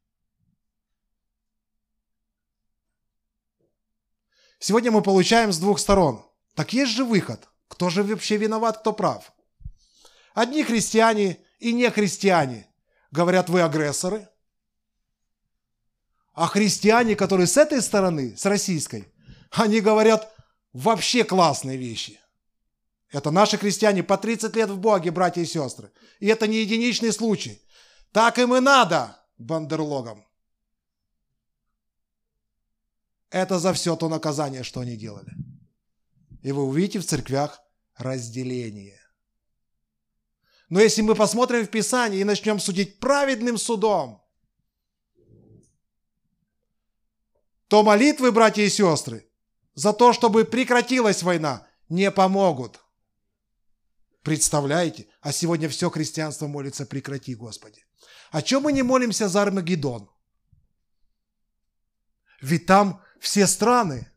Сегодня 4.61 4.93
мы 4.93 5.03
получаем 5.03 5.53
с 5.53 5.59
двух 5.59 5.81
сторон. 5.81 6.25
Так 6.55 6.73
есть 6.73 6.93
же 6.93 7.05
выход. 7.05 7.49
Кто 7.67 7.91
же 7.91 8.05
вообще 8.05 8.37
виноват, 8.37 8.79
кто 8.79 8.93
прав? 8.93 9.33
Одни 10.35 10.65
христиане 10.65 11.39
и 11.61 11.73
не 11.73 11.89
христиане 11.91 12.69
говорят, 13.13 13.49
вы 13.49 13.63
агрессоры. 13.63 14.29
А 16.33 16.49
христиане, 16.49 17.15
которые 17.15 17.47
с 17.47 17.57
этой 17.57 17.81
стороны, 17.81 18.37
с 18.37 18.45
российской, 18.45 19.07
они 19.53 19.81
говорят 19.81 20.35
вообще 20.73 21.23
классные 21.23 21.79
вещи. 21.79 22.21
Это 23.11 23.31
наши 23.31 23.57
христиане 23.57 24.03
по 24.03 24.19
30 24.19 24.57
лет 24.57 24.69
в 24.69 24.79
Боге, 24.79 25.13
братья 25.13 25.41
и 25.41 25.47
сестры. 25.47 25.93
И 26.19 26.27
это 26.27 26.49
не 26.49 26.57
единичный 26.57 27.13
случай. 27.13 27.63
Так 28.11 28.41
им 28.41 28.57
и 28.57 28.61
надо, 28.61 29.17
бандерлогам. 29.39 30.27
Это 33.31 33.61
за 33.61 33.73
все 33.73 33.95
то 33.95 34.09
наказание, 34.09 34.65
что 34.65 34.81
они 34.81 34.97
делали. 34.97 35.33
И 36.43 36.51
вы 36.51 36.65
увидите 36.65 36.99
в 36.99 37.07
церквях 37.07 37.61
разделение. 37.97 39.04
Но 40.75 40.81
если 40.81 41.03
мы 41.03 41.15
посмотрим 41.15 41.65
в 41.65 41.71
Писание 41.71 42.21
и 42.21 42.25
начнем 42.25 42.59
судить 42.59 42.99
праведным 42.99 43.59
судом, 43.59 44.21
то 47.69 47.85
молитвы, 47.85 48.33
братья 48.33 48.65
и 48.65 48.69
сестры, 48.69 49.31
за 49.75 49.93
то, 49.93 50.13
чтобы 50.13 50.45
прекратилась 50.45 51.23
война, 51.23 51.65
не 51.89 52.11
помогут. 52.11 52.81
Представляете? 54.23 55.07
А 55.21 55.31
сегодня 55.31 55.69
все 55.69 55.91
христианство 55.91 56.49
молится 56.49 56.85
«прекрати, 56.85 57.37
Господи». 57.37 57.87
О 58.33 58.43
чем 58.43 58.65
мы 58.65 58.73
не 58.73 58.83
молимся 58.83 59.29
за 59.29 59.43
Армагеддон? 59.43 60.11
Ведь 62.41 62.67
там 62.67 63.01
все 63.21 63.47
страны 63.47 64.11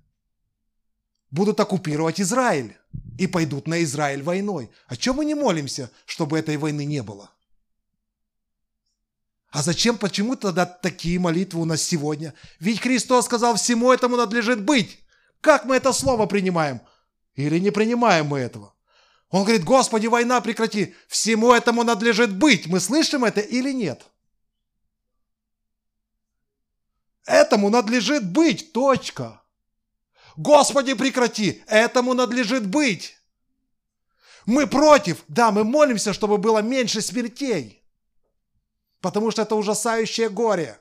будут 1.30 1.60
оккупировать 1.60 2.20
Израиль 2.20 2.76
и 3.18 3.28
пойдут 3.28 3.68
на 3.68 3.84
Израиль 3.84 4.24
войной. 4.24 4.70
О 4.88 4.96
чем 4.96 5.18
мы 5.18 5.26
не 5.26 5.36
молимся, 5.36 5.92
чтобы 6.06 6.38
этой 6.38 6.58
войны 6.58 6.86
не 6.86 7.02
было? 7.02 7.32
А 9.50 9.64
зачем, 9.64 9.98
почему 9.98 10.36
тогда 10.36 10.66
такие 10.66 11.20
молитвы 11.20 11.62
у 11.62 11.66
нас 11.66 11.82
сегодня? 11.82 12.34
Ведь 12.60 12.82
Христос 12.82 13.26
сказал, 13.26 13.56
всему 13.56 13.92
этому 13.92 14.18
надлежит 14.18 14.62
быть. 14.62 15.00
Как 15.42 15.66
мы 15.66 15.78
это 15.78 15.94
слово 15.94 16.26
принимаем? 16.26 16.82
Или 17.36 17.60
не 17.60 17.72
принимаем 17.72 18.28
мы 18.28 18.40
этого? 18.40 18.74
Он 19.30 19.44
говорит, 19.44 19.64
Господи, 19.64 20.08
война 20.08 20.42
прекрати, 20.42 20.96
всему 21.08 21.54
этому 21.54 21.84
надлежит 21.84 22.34
быть. 22.36 22.68
Мы 22.68 22.80
слышим 22.80 23.26
это 23.26 23.42
или 23.42 23.72
нет? 23.72 24.06
Этому 27.26 27.70
надлежит 27.70 28.32
быть, 28.32 28.72
точка. 28.72 29.42
Господи, 30.38 30.94
прекрати, 30.94 31.64
этому 31.66 32.14
надлежит 32.14 32.68
быть. 32.68 33.18
Мы 34.46 34.68
против, 34.68 35.24
да, 35.28 35.52
мы 35.52 35.64
молимся, 35.64 36.14
чтобы 36.14 36.38
было 36.38 36.60
меньше 36.60 37.02
смертей, 37.02 37.84
потому 39.02 39.32
что 39.32 39.42
это 39.42 39.56
ужасающее 39.56 40.30
горе. 40.30 40.80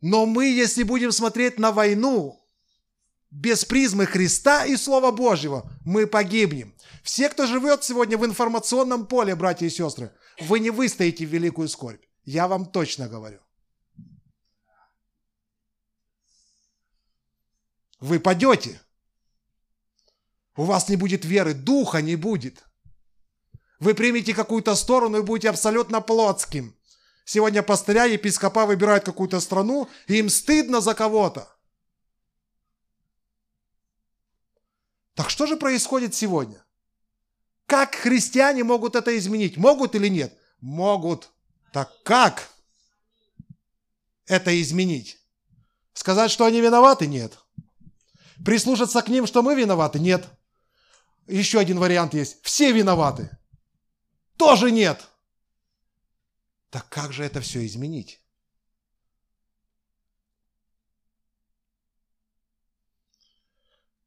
Но 0.00 0.26
мы, 0.26 0.46
если 0.46 0.82
будем 0.82 1.12
смотреть 1.12 1.58
на 1.58 1.70
войну 1.70 2.44
без 3.30 3.64
призмы 3.64 4.04
Христа 4.04 4.66
и 4.66 4.76
Слова 4.76 5.12
Божьего, 5.12 5.70
мы 5.84 6.06
погибнем. 6.06 6.74
Все, 7.04 7.28
кто 7.28 7.46
живет 7.46 7.84
сегодня 7.84 8.18
в 8.18 8.26
информационном 8.26 9.06
поле, 9.06 9.34
братья 9.36 9.66
и 9.66 9.70
сестры, 9.70 10.12
вы 10.40 10.58
не 10.58 10.70
выстоите 10.70 11.24
в 11.24 11.30
великую 11.30 11.68
скорбь. 11.68 12.02
Я 12.24 12.48
вам 12.48 12.66
точно 12.66 13.08
говорю. 13.08 13.43
Вы 18.04 18.20
падете. 18.20 18.80
У 20.56 20.64
вас 20.64 20.90
не 20.90 20.96
будет 20.96 21.24
веры, 21.24 21.54
духа 21.54 22.02
не 22.02 22.16
будет. 22.16 22.62
Вы 23.80 23.94
примете 23.94 24.34
какую-то 24.34 24.74
сторону 24.74 25.18
и 25.18 25.22
будете 25.22 25.48
абсолютно 25.48 26.02
плотским. 26.02 26.76
Сегодня 27.24 27.62
пастыря, 27.62 28.04
епископа 28.04 28.66
выбирают 28.66 29.04
какую-то 29.04 29.40
страну, 29.40 29.88
и 30.06 30.18
им 30.18 30.28
стыдно 30.28 30.82
за 30.82 30.94
кого-то. 30.94 31.48
Так 35.14 35.30
что 35.30 35.46
же 35.46 35.56
происходит 35.56 36.14
сегодня? 36.14 36.62
Как 37.66 37.94
христиане 37.94 38.64
могут 38.64 38.96
это 38.96 39.16
изменить? 39.16 39.56
Могут 39.56 39.94
или 39.94 40.08
нет? 40.08 40.38
Могут. 40.60 41.30
Так 41.72 41.90
как 42.02 42.50
это 44.26 44.60
изменить? 44.60 45.18
Сказать, 45.94 46.30
что 46.30 46.44
они 46.44 46.60
виноваты? 46.60 47.06
Нет. 47.06 47.38
Прислушаться 48.42 49.02
к 49.02 49.08
ним, 49.08 49.26
что 49.26 49.42
мы 49.42 49.54
виноваты? 49.54 50.00
Нет. 50.00 50.26
Еще 51.26 51.58
один 51.58 51.78
вариант 51.78 52.14
есть. 52.14 52.42
Все 52.42 52.72
виноваты. 52.72 53.30
Тоже 54.36 54.70
нет. 54.70 55.06
Так 56.70 56.88
как 56.88 57.12
же 57.12 57.24
это 57.24 57.40
все 57.40 57.64
изменить? 57.66 58.20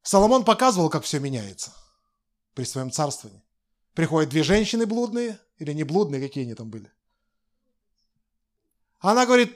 Соломон 0.02 0.44
показывал, 0.44 0.90
как 0.90 1.04
все 1.04 1.18
меняется 1.18 1.72
при 2.54 2.64
своем 2.64 2.90
царствовании. 2.90 3.42
Приходят 3.94 4.30
две 4.30 4.42
женщины 4.42 4.86
блудные, 4.86 5.38
или 5.58 5.72
не 5.72 5.84
блудные, 5.84 6.20
какие 6.20 6.44
они 6.44 6.54
там 6.54 6.70
были. 6.70 6.90
Она 9.00 9.26
говорит, 9.26 9.54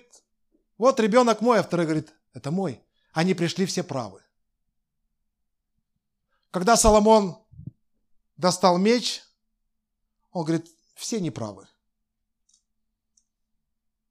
вот 0.79 1.01
ребенок 1.01 1.41
мой, 1.41 1.61
а 1.61 1.63
второй 1.63 1.87
говорит, 1.87 2.13
это 2.33 2.51
мой. 2.51 2.81
Они 3.13 3.35
пришли 3.35 3.67
все 3.67 3.83
правы. 3.83 4.22
Когда 6.53 6.77
Соломон 6.77 7.39
достал 8.37 8.77
меч, 8.77 9.23
он 10.33 10.45
говорит, 10.45 10.69
все 10.95 11.19
неправы. 11.19 11.67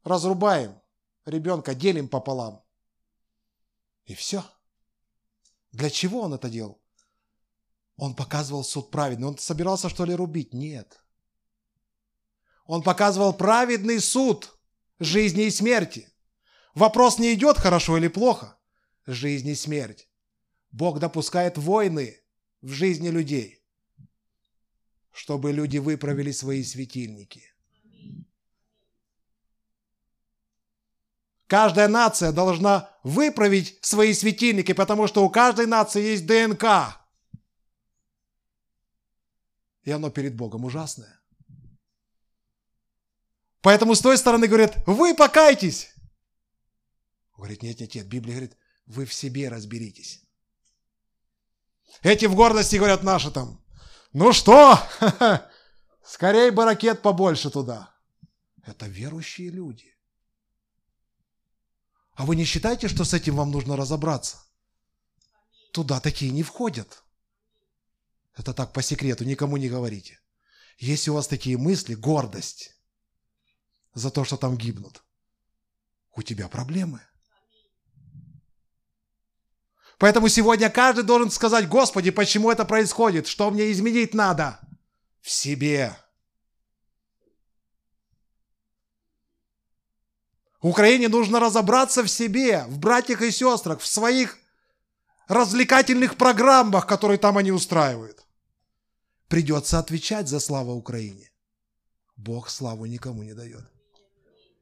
Разрубаем 0.04 0.82
ребенка, 1.26 1.76
делим 1.76 2.10
пополам. 2.10 2.66
И 4.06 4.16
все. 4.16 4.44
Для 5.72 5.92
чего 5.92 6.22
он 6.22 6.34
это 6.34 6.50
делал? 6.50 6.82
Он 7.96 8.16
показывал 8.16 8.64
суд 8.64 8.90
праведный. 8.90 9.28
Он 9.28 9.38
собирался, 9.38 9.88
что 9.88 10.04
ли, 10.04 10.16
рубить? 10.16 10.52
Нет. 10.52 11.00
Он 12.66 12.82
показывал 12.82 13.34
праведный 13.34 14.00
суд 14.00 14.58
жизни 14.98 15.44
и 15.44 15.52
смерти. 15.52 16.12
Вопрос 16.74 17.20
не 17.20 17.36
идет 17.36 17.60
хорошо 17.60 17.98
или 17.98 18.08
плохо. 18.08 18.58
Жизнь 19.06 19.50
и 19.50 19.56
смерть. 19.56 20.10
Бог 20.72 20.98
допускает 20.98 21.60
войны 21.60 22.21
в 22.62 22.72
жизни 22.72 23.10
людей, 23.10 23.64
чтобы 25.12 25.52
люди 25.52 25.78
выправили 25.78 26.32
свои 26.32 26.64
светильники. 26.64 27.44
Каждая 31.48 31.90
нация 31.90 32.32
должна 32.32 32.90
выправить 33.04 33.78
свои 33.82 34.14
светильники, 34.14 34.72
потому 34.72 35.08
что 35.08 35.26
у 35.26 35.30
каждой 35.30 35.66
нации 35.66 36.02
есть 36.02 36.26
ДНК. 36.26 36.98
И 39.84 39.92
оно 39.92 40.10
перед 40.10 40.36
Богом 40.36 40.64
ужасное. 40.64 41.20
Поэтому 43.62 43.96
с 43.96 44.02
той 44.02 44.18
стороны 44.18 44.48
говорят, 44.48 44.82
вы 44.86 45.14
покайтесь. 45.14 45.94
Говорит, 47.36 47.64
нет, 47.64 47.80
нет, 47.80 47.96
нет. 47.96 48.08
Библия 48.08 48.36
говорит, 48.36 48.58
вы 48.86 49.06
в 49.06 49.14
себе 49.14 49.50
разберитесь. 49.50 50.24
Эти 52.02 52.26
в 52.26 52.36
гордости 52.36 52.78
говорят 52.78 53.04
наши 53.04 53.32
там, 53.32 53.62
ну 54.14 54.34
что, 54.34 54.80
скорее 56.04 56.52
бы 56.52 56.66
ракет 56.66 57.02
побольше 57.02 57.50
туда. 57.50 57.94
Это 58.64 58.88
верующие 58.88 59.50
люди. 59.50 59.96
А 62.14 62.26
вы 62.26 62.36
не 62.36 62.44
считаете, 62.44 62.88
что 62.88 63.04
с 63.04 63.14
этим 63.14 63.36
вам 63.36 63.52
нужно 63.52 63.76
разобраться? 63.76 64.38
Туда 65.72 66.00
такие 66.00 66.32
не 66.32 66.44
входят. 66.44 67.04
Это 68.36 68.54
так 68.54 68.74
по 68.74 68.82
секрету, 68.82 69.24
никому 69.24 69.58
не 69.58 69.70
говорите. 69.70 70.20
Если 70.78 71.10
у 71.10 71.14
вас 71.14 71.28
такие 71.28 71.58
мысли, 71.58 71.96
гордость 71.96 72.76
за 73.94 74.10
то, 74.12 74.24
что 74.24 74.38
там 74.38 74.58
гибнут, 74.58 75.04
у 76.16 76.22
тебя 76.22 76.48
проблемы. 76.48 77.02
Поэтому 80.02 80.30
сегодня 80.30 80.68
каждый 80.72 81.04
должен 81.04 81.30
сказать, 81.30 81.70
Господи, 81.70 82.10
почему 82.10 82.50
это 82.50 82.66
происходит? 82.66 83.28
Что 83.28 83.52
мне 83.52 83.72
изменить 83.72 84.16
надо? 84.16 84.60
В 85.22 85.30
себе. 85.30 85.96
Украине 90.60 91.08
нужно 91.08 91.40
разобраться 91.40 92.02
в 92.02 92.08
себе, 92.08 92.64
в 92.68 92.80
братьях 92.80 93.22
и 93.22 93.30
сестрах, 93.30 93.80
в 93.80 93.86
своих 93.86 94.40
развлекательных 95.28 96.18
программах, 96.18 96.88
которые 96.88 97.20
там 97.20 97.38
они 97.38 97.52
устраивают. 97.52 98.26
Придется 99.28 99.78
отвечать 99.78 100.28
за 100.28 100.40
славу 100.40 100.74
Украине. 100.74 101.30
Бог 102.18 102.50
славу 102.50 102.88
никому 102.88 103.22
не 103.22 103.36
дает. 103.36 103.70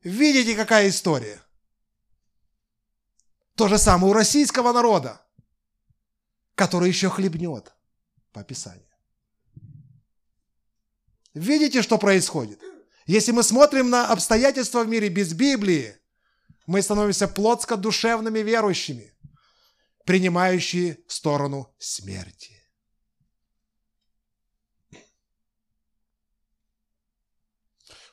Видите, 0.04 0.54
какая 0.54 0.90
история? 0.90 1.40
То 3.56 3.70
же 3.70 3.78
самое 3.78 4.12
у 4.12 4.14
российского 4.14 4.74
народа, 4.74 5.22
который 6.60 6.90
еще 6.90 7.10
хлебнет 7.10 7.74
по 8.34 8.44
Писанию. 8.44 8.86
Видите, 11.34 11.82
что 11.82 11.98
происходит? 11.98 12.60
Если 13.06 13.32
мы 13.32 13.44
смотрим 13.44 13.90
на 13.90 14.12
обстоятельства 14.12 14.84
в 14.84 14.90
мире 14.90 15.08
без 15.08 15.34
Библии, 15.34 15.96
мы 16.68 16.82
становимся 16.82 17.30
плотско-душевными 17.30 18.40
верующими, 18.40 19.14
принимающие 20.06 20.98
сторону 21.08 21.74
смерти. 21.80 22.62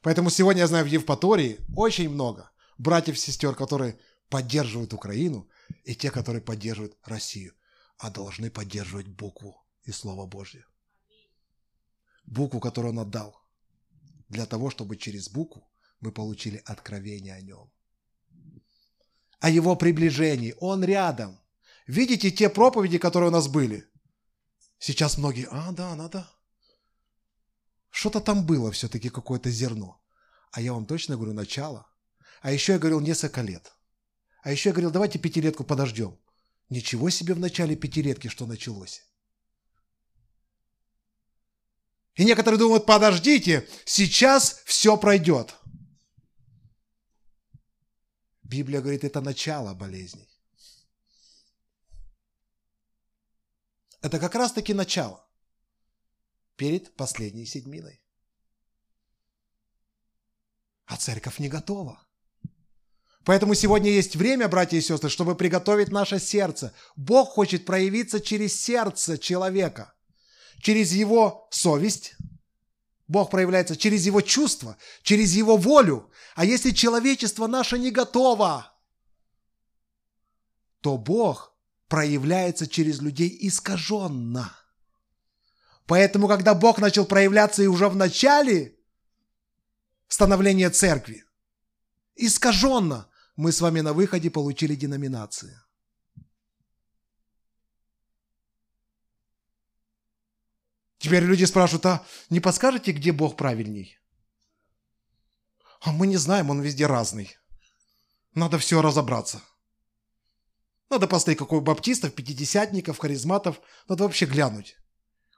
Поэтому 0.02 0.30
сегодня 0.30 0.60
я 0.60 0.68
знаю 0.68 0.84
в 0.84 0.88
Евпатории 0.88 1.58
очень 1.74 2.10
много 2.10 2.52
братьев 2.78 3.16
и 3.16 3.18
сестер, 3.18 3.56
которые 3.56 3.98
поддерживают 4.28 4.92
Украину, 4.92 5.50
и 5.82 5.96
те, 5.96 6.12
которые 6.12 6.42
поддерживают 6.42 6.96
Россию, 7.02 7.54
а 7.98 8.10
должны 8.10 8.50
поддерживать 8.50 9.08
букву 9.08 9.64
и 9.84 9.92
Слово 9.92 10.26
Божье. 10.26 10.64
Букву, 12.24 12.60
которую 12.60 12.92
он 12.92 13.00
отдал– 13.00 13.40
для 14.28 14.46
того, 14.46 14.70
чтобы 14.70 14.96
через 14.96 15.28
букву 15.28 15.68
мы 16.00 16.12
получили 16.12 16.62
откровение 16.64 17.34
о 17.34 17.40
нем. 17.40 17.70
О 19.40 19.50
его 19.50 19.76
приближении. 19.76 20.54
Он 20.60 20.84
рядом. 20.84 21.38
Видите 21.86 22.30
те 22.30 22.48
проповеди, 22.48 22.98
которые 22.98 23.28
у 23.28 23.32
нас 23.32 23.48
были? 23.48 23.86
Сейчас 24.78 25.18
многие, 25.18 25.46
а, 25.50 25.72
да, 25.72 25.94
надо. 25.94 26.28
Что-то 27.90 28.20
там 28.20 28.44
было 28.44 28.72
все-таки, 28.72 29.08
какое-то 29.08 29.50
зерно. 29.50 30.02
А 30.52 30.60
я 30.60 30.72
вам 30.72 30.86
точно 30.86 31.16
говорю, 31.16 31.32
начало. 31.32 31.86
А 32.42 32.50
еще 32.50 32.72
я 32.72 32.78
говорил 32.78 33.00
несколько 33.00 33.42
лет. 33.42 33.72
А 34.42 34.50
еще 34.50 34.70
я 34.70 34.72
говорил, 34.72 34.90
давайте 34.90 35.18
пятилетку 35.18 35.64
подождем. 35.64 36.18
Ничего 36.68 37.10
себе 37.10 37.34
в 37.34 37.38
начале 37.38 37.76
пятилетки, 37.76 38.28
что 38.28 38.46
началось. 38.46 39.02
И 42.14 42.24
некоторые 42.24 42.58
думают, 42.58 42.86
подождите, 42.86 43.68
сейчас 43.84 44.62
все 44.64 44.96
пройдет. 44.96 45.54
Библия 48.42 48.80
говорит, 48.80 49.04
это 49.04 49.20
начало 49.20 49.74
болезней. 49.74 50.28
Это 54.00 54.18
как 54.18 54.34
раз-таки 54.34 54.72
начало 54.72 55.26
перед 56.56 56.94
последней 56.96 57.44
седьминой. 57.44 58.00
А 60.86 60.96
церковь 60.96 61.38
не 61.38 61.48
готова. 61.48 62.05
Поэтому 63.26 63.54
сегодня 63.54 63.90
есть 63.90 64.16
время, 64.16 64.48
братья 64.48 64.78
и 64.78 64.80
сестры, 64.80 65.10
чтобы 65.10 65.34
приготовить 65.34 65.90
наше 65.90 66.18
сердце. 66.18 66.72
Бог 66.96 67.28
хочет 67.32 67.66
проявиться 67.66 68.20
через 68.20 68.58
сердце 68.58 69.18
человека– 69.18 69.92
через 70.60 70.92
его 70.92 71.48
совесть, 71.50 72.16
Бог 73.08 73.30
проявляется 73.30 73.76
через 73.76 74.04
его 74.04 74.20
чувства, 74.20 74.76
через 75.02 75.34
его 75.34 75.56
волю. 75.56 76.10
А 76.34 76.44
если 76.44 76.70
человечество 76.70 77.46
наше 77.46 77.78
не 77.78 77.90
готово, 77.90 78.72
то 80.80 80.98
Бог 80.98 81.56
проявляется 81.88 82.66
через 82.66 83.00
людей 83.00 83.36
искаженно. 83.42 84.52
Поэтому, 85.86 86.26
когда 86.26 86.52
Бог 86.54 86.78
начал 86.78 87.06
проявляться 87.06 87.62
и 87.62 87.68
уже 87.68 87.88
в 87.88 87.94
начале 87.94 88.76
становления 90.08 90.70
церкви, 90.70 91.24
искаженно, 92.16 93.08
мы 93.36 93.52
с 93.52 93.60
вами 93.60 93.80
на 93.80 93.92
выходе 93.92 94.30
получили 94.30 94.74
деноминации. 94.74 95.60
Теперь 100.98 101.22
люди 101.22 101.44
спрашивают, 101.44 101.86
а 101.86 102.06
не 102.30 102.40
подскажете, 102.40 102.92
где 102.92 103.12
Бог 103.12 103.36
правильней? 103.36 103.98
А 105.80 105.92
мы 105.92 106.06
не 106.06 106.16
знаем, 106.16 106.50
он 106.50 106.60
везде 106.60 106.86
разный. 106.86 107.36
Надо 108.34 108.58
все 108.58 108.82
разобраться. 108.82 109.42
Надо 110.90 111.06
посмотреть, 111.06 111.38
какой 111.38 111.58
у 111.58 111.62
баптистов, 111.62 112.14
пятидесятников, 112.14 112.98
харизматов. 112.98 113.60
Надо 113.88 114.04
вообще 114.04 114.26
глянуть. 114.26 114.76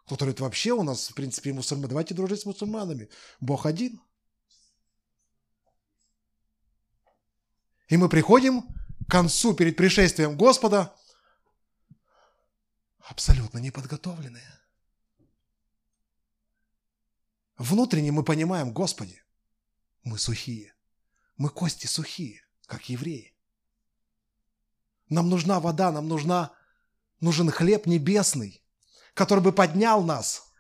Кто-то 0.07 0.25
говорит, 0.25 0.41
вообще 0.41 0.73
у 0.73 0.83
нас, 0.83 1.09
в 1.09 1.15
принципе, 1.15 1.53
мусульмане. 1.53 1.89
Давайте 1.89 2.15
дружить 2.15 2.41
с 2.41 2.47
мусульманами. 2.47 3.11
Бог 3.41 3.67
один. 3.67 4.01
И 7.89 7.97
мы 7.97 8.09
приходим 8.09 8.63
к 9.07 9.11
концу 9.11 9.55
перед 9.55 9.77
пришествием 9.77 10.37
Господа 10.37 10.95
абсолютно 12.99 13.59
неподготовленные. 13.59 14.59
Внутренне 17.57 18.13
мы 18.13 18.23
понимаем, 18.23 18.73
Господи, 18.73 19.23
мы 20.05 20.19
сухие. 20.19 20.75
Мы 21.37 21.49
кости 21.49 21.87
сухие, 21.87 22.43
как 22.67 22.89
евреи. 22.89 23.35
Нам 25.09 25.31
нужна 25.31 25.59
вода, 25.59 25.91
нам 25.91 26.07
нужна, 26.07 26.53
нужен 27.21 27.51
хлеб 27.51 27.87
небесный, 27.87 28.63
который 29.15 29.43
бы 29.43 29.53
поднял 29.53 30.05
нас. 30.05 30.53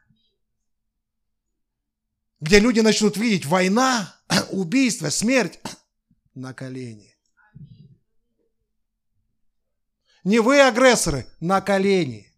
Где 2.40 2.60
люди 2.60 2.80
начнут 2.80 3.16
видеть 3.16 3.44
война, 3.44 4.16
убийство, 4.50 5.10
смерть 5.10 5.60
на 6.34 6.54
колени. 6.54 7.17
Не 10.28 10.40
вы 10.40 10.60
агрессоры, 10.60 11.26
на 11.40 11.62
колени. 11.62 12.30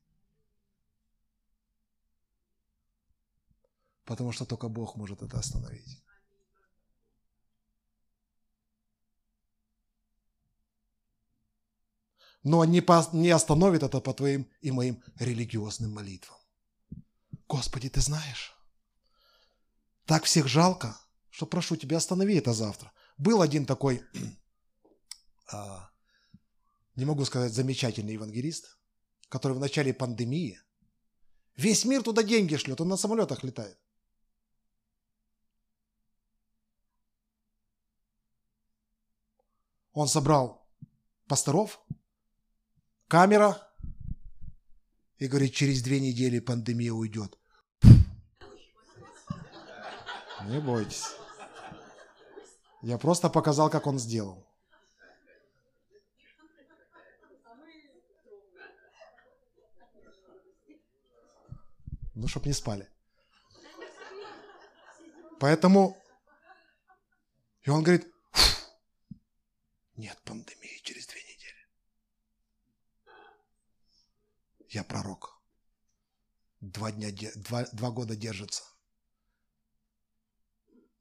Потому 4.04 4.30
что 4.30 4.44
только 4.46 4.68
Бог 4.68 4.94
может 4.94 5.22
это 5.22 5.40
остановить. 5.40 6.00
но 12.42 12.64
не, 12.64 12.80
по, 12.80 13.04
не 13.12 13.30
остановит 13.30 13.82
это 13.82 14.00
по 14.00 14.14
твоим 14.14 14.48
и 14.60 14.70
моим 14.70 15.02
религиозным 15.18 15.92
молитвам. 15.92 16.38
Господи, 17.48 17.90
ты 17.90 18.00
знаешь, 18.00 18.54
так 20.06 20.24
всех 20.24 20.46
жалко, 20.46 20.96
что 21.28 21.44
прошу 21.44 21.76
тебя, 21.76 21.98
останови 21.98 22.36
это 22.36 22.54
завтра. 22.54 22.92
Был 23.18 23.42
один 23.42 23.66
такой, 23.66 24.02
а, 25.52 25.89
не 26.96 27.04
могу 27.04 27.24
сказать, 27.24 27.52
замечательный 27.52 28.14
евангелист, 28.14 28.78
который 29.28 29.52
в 29.52 29.60
начале 29.60 29.94
пандемии, 29.94 30.60
весь 31.56 31.84
мир 31.84 32.02
туда 32.02 32.22
деньги 32.22 32.56
шлет, 32.56 32.80
он 32.80 32.88
на 32.88 32.96
самолетах 32.96 33.44
летает. 33.44 33.78
Он 39.92 40.08
собрал 40.08 40.66
пасторов, 41.26 41.80
камера, 43.08 43.66
и 45.18 45.26
говорит, 45.26 45.52
через 45.52 45.82
две 45.82 46.00
недели 46.00 46.38
пандемия 46.38 46.92
уйдет. 46.92 47.38
Не 50.46 50.58
бойтесь. 50.60 51.04
Я 52.82 52.96
просто 52.96 53.28
показал, 53.28 53.68
как 53.68 53.86
он 53.86 53.98
сделал. 53.98 54.49
Ну, 62.14 62.28
чтоб 62.28 62.46
не 62.46 62.52
спали. 62.52 62.88
Поэтому... 65.38 65.96
И 67.62 67.70
он 67.70 67.82
говорит, 67.82 68.10
нет 69.96 70.18
пандемии 70.24 70.80
через 70.82 71.06
две 71.06 71.22
недели. 71.22 71.68
Я 74.68 74.82
пророк. 74.82 75.40
Два, 76.60 76.90
дня, 76.92 77.10
два, 77.36 77.66
два 77.72 77.90
года 77.90 78.16
держится. 78.16 78.62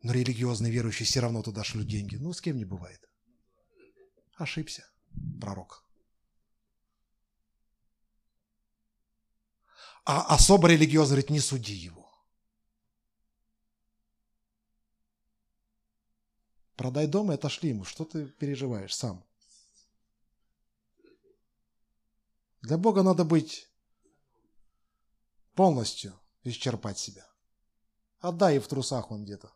Но 0.01 0.13
религиозные 0.13 0.71
верующие 0.71 1.05
все 1.05 1.19
равно 1.19 1.43
туда 1.43 1.63
шлют 1.63 1.87
деньги. 1.87 2.15
Ну, 2.15 2.33
с 2.33 2.41
кем 2.41 2.57
не 2.57 2.65
бывает. 2.65 3.09
Ошибся, 4.35 4.89
пророк. 5.41 5.88
А 10.05 10.33
особо 10.33 10.67
религиозный 10.67 11.15
говорит, 11.15 11.29
не 11.29 11.39
суди 11.39 11.73
его. 11.73 12.09
Продай 16.75 17.07
дом 17.07 17.31
и 17.31 17.35
отошли 17.35 17.69
ему. 17.69 17.83
Что 17.83 18.05
ты 18.05 18.25
переживаешь 18.25 18.95
сам? 18.95 19.23
Для 22.61 22.77
Бога 22.77 23.03
надо 23.03 23.25
быть 23.25 23.69
полностью 25.55 26.17
исчерпать 26.43 26.97
себя. 26.97 27.27
Отдай 28.19 28.57
и 28.57 28.59
в 28.59 28.67
трусах 28.67 29.11
он 29.11 29.23
где-то. 29.23 29.51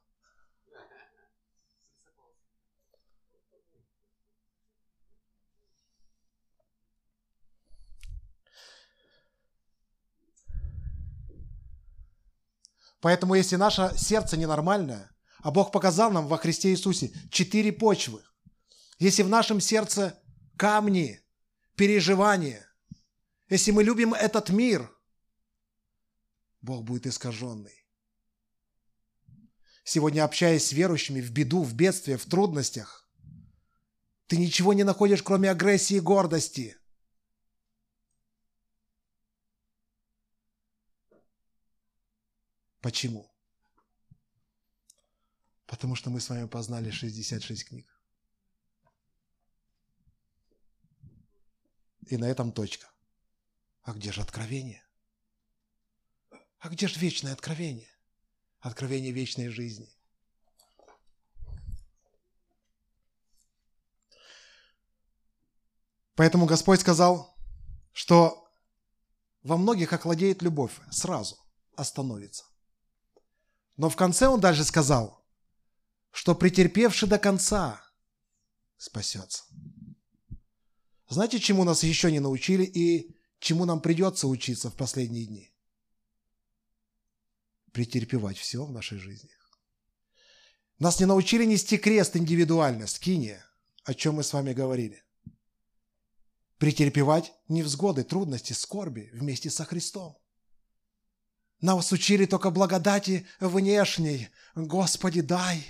Поэтому 13.04 13.36
если 13.36 13.58
наше 13.58 13.94
сердце 13.96 14.36
ненормальное, 14.38 15.12
а 15.44 15.52
Бог 15.52 15.72
показал 15.72 16.10
нам 16.10 16.26
во 16.28 16.38
Христе 16.40 16.72
Иисусе 16.72 17.14
четыре 17.30 17.72
почвы, 17.72 18.24
если 18.98 19.22
в 19.22 19.30
нашем 19.30 19.60
сердце 19.60 20.20
камни, 20.58 21.22
переживания– 21.76 22.68
если 23.54 23.70
мы 23.70 23.84
любим 23.84 24.16
этот 24.16 24.50
мир, 24.50 24.90
Бог 26.62 26.84
будет 26.86 27.06
искаженный. 27.06 27.86
Сегодня, 29.84 30.24
общаясь 30.24 30.68
с 30.68 30.72
верующими 30.72 31.22
в 31.22 31.32
беду, 31.32 31.62
в 31.62 31.76
бедствие, 31.76 32.18
в 32.18 32.26
трудностях, 32.26 33.08
ты 34.26 34.38
ничего 34.38 34.74
не 34.74 34.84
находишь, 34.84 35.22
кроме 35.22 35.52
агрессии 35.52 35.98
и 35.98 36.00
гордости. 36.00 36.78
Почему? 42.84 43.34
Потому 45.68 45.96
что 45.96 46.10
мы 46.10 46.20
с 46.20 46.30
вами 46.30 46.48
познали 46.48 46.92
66 46.92 47.64
книг. 47.64 47.88
И 52.08 52.18
на 52.18 52.26
этом 52.26 52.52
точка. 52.52 52.92
А 53.84 53.94
где 53.94 54.12
же 54.12 54.22
откровение? 54.22 54.86
А 56.60 56.68
где 56.68 56.90
же 56.90 57.00
вечное 57.00 57.32
откровение? 57.32 57.90
Откровение 58.60 59.14
вечной 59.14 59.48
жизни. 59.48 59.90
Поэтому 66.16 66.48
Господь 66.48 66.82
сказал, 66.82 67.34
что 67.94 68.54
во 69.42 69.56
многих 69.56 69.94
охладеет 69.94 70.42
любовь, 70.42 70.78
сразу 70.92 71.40
остановится. 71.78 72.53
Но 73.78 73.90
в 73.90 73.96
конце 73.96 74.28
он 74.28 74.40
дальше 74.40 74.64
сказал, 74.64 75.26
что 76.12 76.36
претерпевший 76.36 77.10
до 77.10 77.18
конца 77.18 77.84
спасется. 78.78 79.44
Знаете, 81.10 81.40
чему 81.40 81.64
нас 81.64 81.84
еще 81.84 82.12
не 82.12 82.20
научили 82.20 82.64
и 82.64 83.16
чему 83.40 83.66
нам 83.66 83.82
придется 83.82 84.28
учиться 84.28 84.70
в 84.70 84.76
последние 84.76 85.26
дни. 85.26 85.54
Претерпевать 87.72 88.38
все 88.38 88.64
в 88.64 88.72
нашей 88.72 89.00
жизни. 89.00 89.32
Нас 90.80 91.00
не 91.00 91.06
научили 91.06 91.46
нести 91.46 91.78
крест 91.78 92.16
индивидуально, 92.16 92.88
скиния, 92.88 93.46
о 93.84 93.94
чем 93.94 94.16
мы 94.16 94.24
с 94.24 94.34
вами 94.34 94.54
говорили. 94.54 95.04
Претерпевать 96.58 97.34
невзгоды, 97.48 98.04
трудности, 98.04 98.54
скорби 98.54 99.10
вместе 99.14 99.50
со 99.50 99.66
Христом. 99.66 100.18
Нас 101.64 101.94
учили 101.94 102.26
только 102.26 102.50
благодати 102.50 103.26
внешней. 103.40 104.28
Господи, 104.54 105.22
дай. 105.22 105.66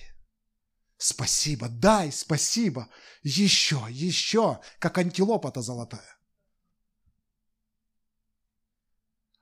Спасибо, 0.98 1.70
дай, 1.70 2.12
спасибо. 2.12 2.90
Еще, 3.22 3.80
еще, 3.92 4.60
как 4.80 4.98
антилопа-то 4.98 5.62
золотая. 5.62 6.18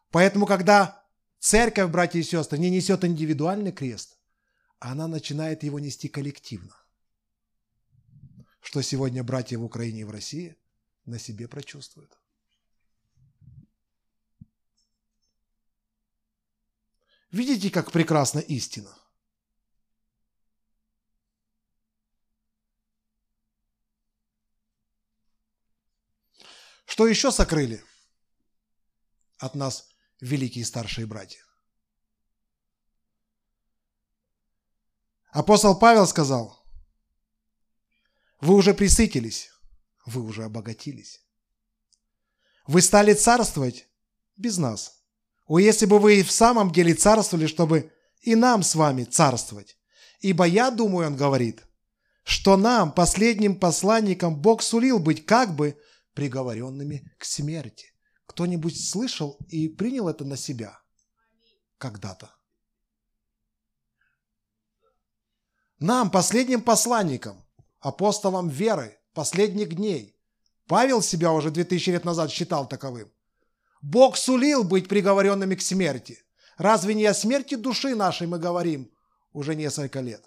Поэтому, 0.10 0.46
когда 0.46 1.08
церковь, 1.40 1.90
братья 1.90 2.20
и 2.20 2.24
сестры, 2.24 2.58
не 2.58 2.70
несет 2.70 3.06
индивидуальный 3.06 3.72
крест, 3.72 4.20
она 4.80 5.08
начинает 5.08 5.64
его 5.64 5.80
нести 5.80 6.10
коллективно. 6.10 6.76
Что 8.60 8.82
сегодня 8.82 9.24
братья 9.24 9.58
в 9.58 9.64
Украине 9.64 10.02
и 10.02 10.04
в 10.04 10.12
России 10.12 10.58
на 11.06 11.18
себе 11.18 11.48
прочувствуют. 11.48 12.21
Видите, 17.32 17.72
как 17.72 17.92
прекрасна 17.92 18.40
истина? 18.40 18.94
Что 26.86 27.08
еще 27.08 27.32
сокрыли 27.32 27.82
от 29.38 29.56
нас 29.56 29.88
великие 30.20 30.66
старшие 30.66 31.08
братья? 31.08 31.42
Апостол 35.32 35.80
Павел 35.80 36.06
сказал, 36.06 36.62
вы 38.42 38.56
уже 38.56 38.74
присытились, 38.74 39.50
вы 40.06 40.22
уже 40.22 40.44
обогатились. 40.44 41.26
Вы 42.68 42.82
стали 42.82 43.14
царствовать 43.14 43.88
без 44.36 44.58
нас. 44.58 45.01
О, 45.52 45.60
если 45.60 45.86
бы 45.86 46.00
вы 46.00 46.22
и 46.22 46.24
в 46.24 46.32
самом 46.32 46.72
деле 46.72 46.94
царствовали, 46.94 47.46
чтобы 47.46 47.92
и 48.22 48.36
нам 48.36 48.64
с 48.64 48.74
вами 48.74 49.04
царствовать. 49.04 49.78
Ибо 50.22 50.46
я 50.46 50.72
думаю, 50.72 51.08
он 51.08 51.18
говорит, 51.18 51.68
что 52.24 52.56
нам, 52.56 52.94
последним 52.94 53.60
посланникам, 53.60 54.42
Бог 54.42 54.62
сулил 54.64 54.98
быть 54.98 55.26
как 55.26 55.54
бы 55.54 55.78
приговоренными 56.14 57.14
к 57.18 57.26
смерти. 57.26 57.88
Кто-нибудь 58.28 58.82
слышал 58.82 59.38
и 59.50 59.68
принял 59.68 60.08
это 60.08 60.24
на 60.24 60.38
себя 60.38 60.80
когда-то? 61.78 62.34
Нам, 65.80 66.12
последним 66.12 66.62
посланникам, 66.62 67.46
апостолам 67.82 68.48
веры, 68.48 68.98
последних 69.14 69.76
дней, 69.76 70.18
Павел 70.68 71.02
себя 71.02 71.34
уже 71.34 71.52
2000 71.52 71.90
лет 71.90 72.06
назад 72.06 72.32
считал 72.32 72.70
таковым. 72.70 73.12
Бог 73.82 74.16
сулил 74.18 74.64
быть 74.64 74.88
приговоренными 74.88 75.56
к 75.56 75.62
смерти. 75.62 76.24
Разве 76.58 76.94
не 76.94 77.06
о 77.06 77.14
смерти 77.14 77.56
души 77.56 77.96
нашей 77.96 78.28
мы 78.28 78.38
говорим 78.38 78.92
уже 79.34 79.56
несколько 79.56 80.00
лет? 80.02 80.24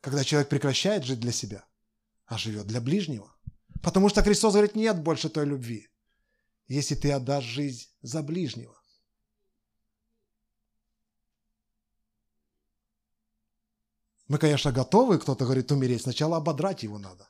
Когда 0.00 0.24
человек 0.24 0.48
прекращает 0.48 1.04
жить 1.04 1.20
для 1.20 1.30
себя, 1.30 1.64
а 2.26 2.36
живет 2.36 2.66
для 2.66 2.80
ближнего. 2.80 3.32
Потому 3.82 4.08
что 4.08 4.22
Христос 4.22 4.54
говорит, 4.54 4.74
нет 4.74 5.00
больше 5.00 5.28
той 5.28 5.46
любви, 5.46 5.88
если 6.66 6.96
ты 6.96 7.12
отдашь 7.12 7.44
жизнь 7.44 7.88
за 8.00 8.22
ближнего. 8.22 8.81
Мы, 14.32 14.38
конечно, 14.38 14.72
готовы, 14.72 15.18
кто-то 15.18 15.44
говорит, 15.44 15.70
умереть. 15.72 16.02
Сначала 16.02 16.38
ободрать 16.38 16.82
его 16.82 16.98
надо. 16.98 17.28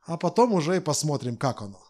А 0.00 0.16
потом 0.16 0.54
уже 0.54 0.78
и 0.78 0.80
посмотрим, 0.80 1.36
как 1.36 1.60
оно. 1.60 1.82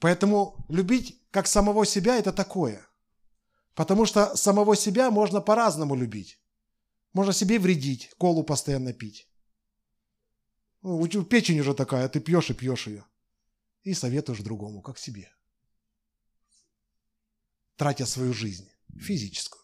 Поэтому 0.00 0.66
любить 0.68 1.18
как 1.30 1.46
самого 1.46 1.86
себя– 1.86 2.16
это 2.18 2.30
такое. 2.30 2.86
Потому 3.74 4.04
что 4.04 4.36
самого 4.36 4.76
себя 4.76 5.10
можно 5.10 5.40
по-разному 5.40 5.94
любить. 5.94 6.38
Можно 7.14 7.32
себе 7.32 7.58
вредить, 7.58 8.10
колу 8.18 8.44
постоянно 8.44 8.92
пить. 8.92 9.30
Ну, 10.82 11.06
печень 11.24 11.60
уже 11.60 11.72
такая, 11.72 12.06
ты 12.10 12.20
пьешь 12.20 12.50
и 12.50 12.54
пьешь 12.54 12.86
ее. 12.86 13.06
И 13.82 13.94
советуешь 13.94 14.40
другому, 14.40 14.82
как 14.82 14.98
себе 14.98 15.34
тратя 17.76 18.06
свою 18.06 18.32
жизнь, 18.32 18.70
физическую. 18.96 19.62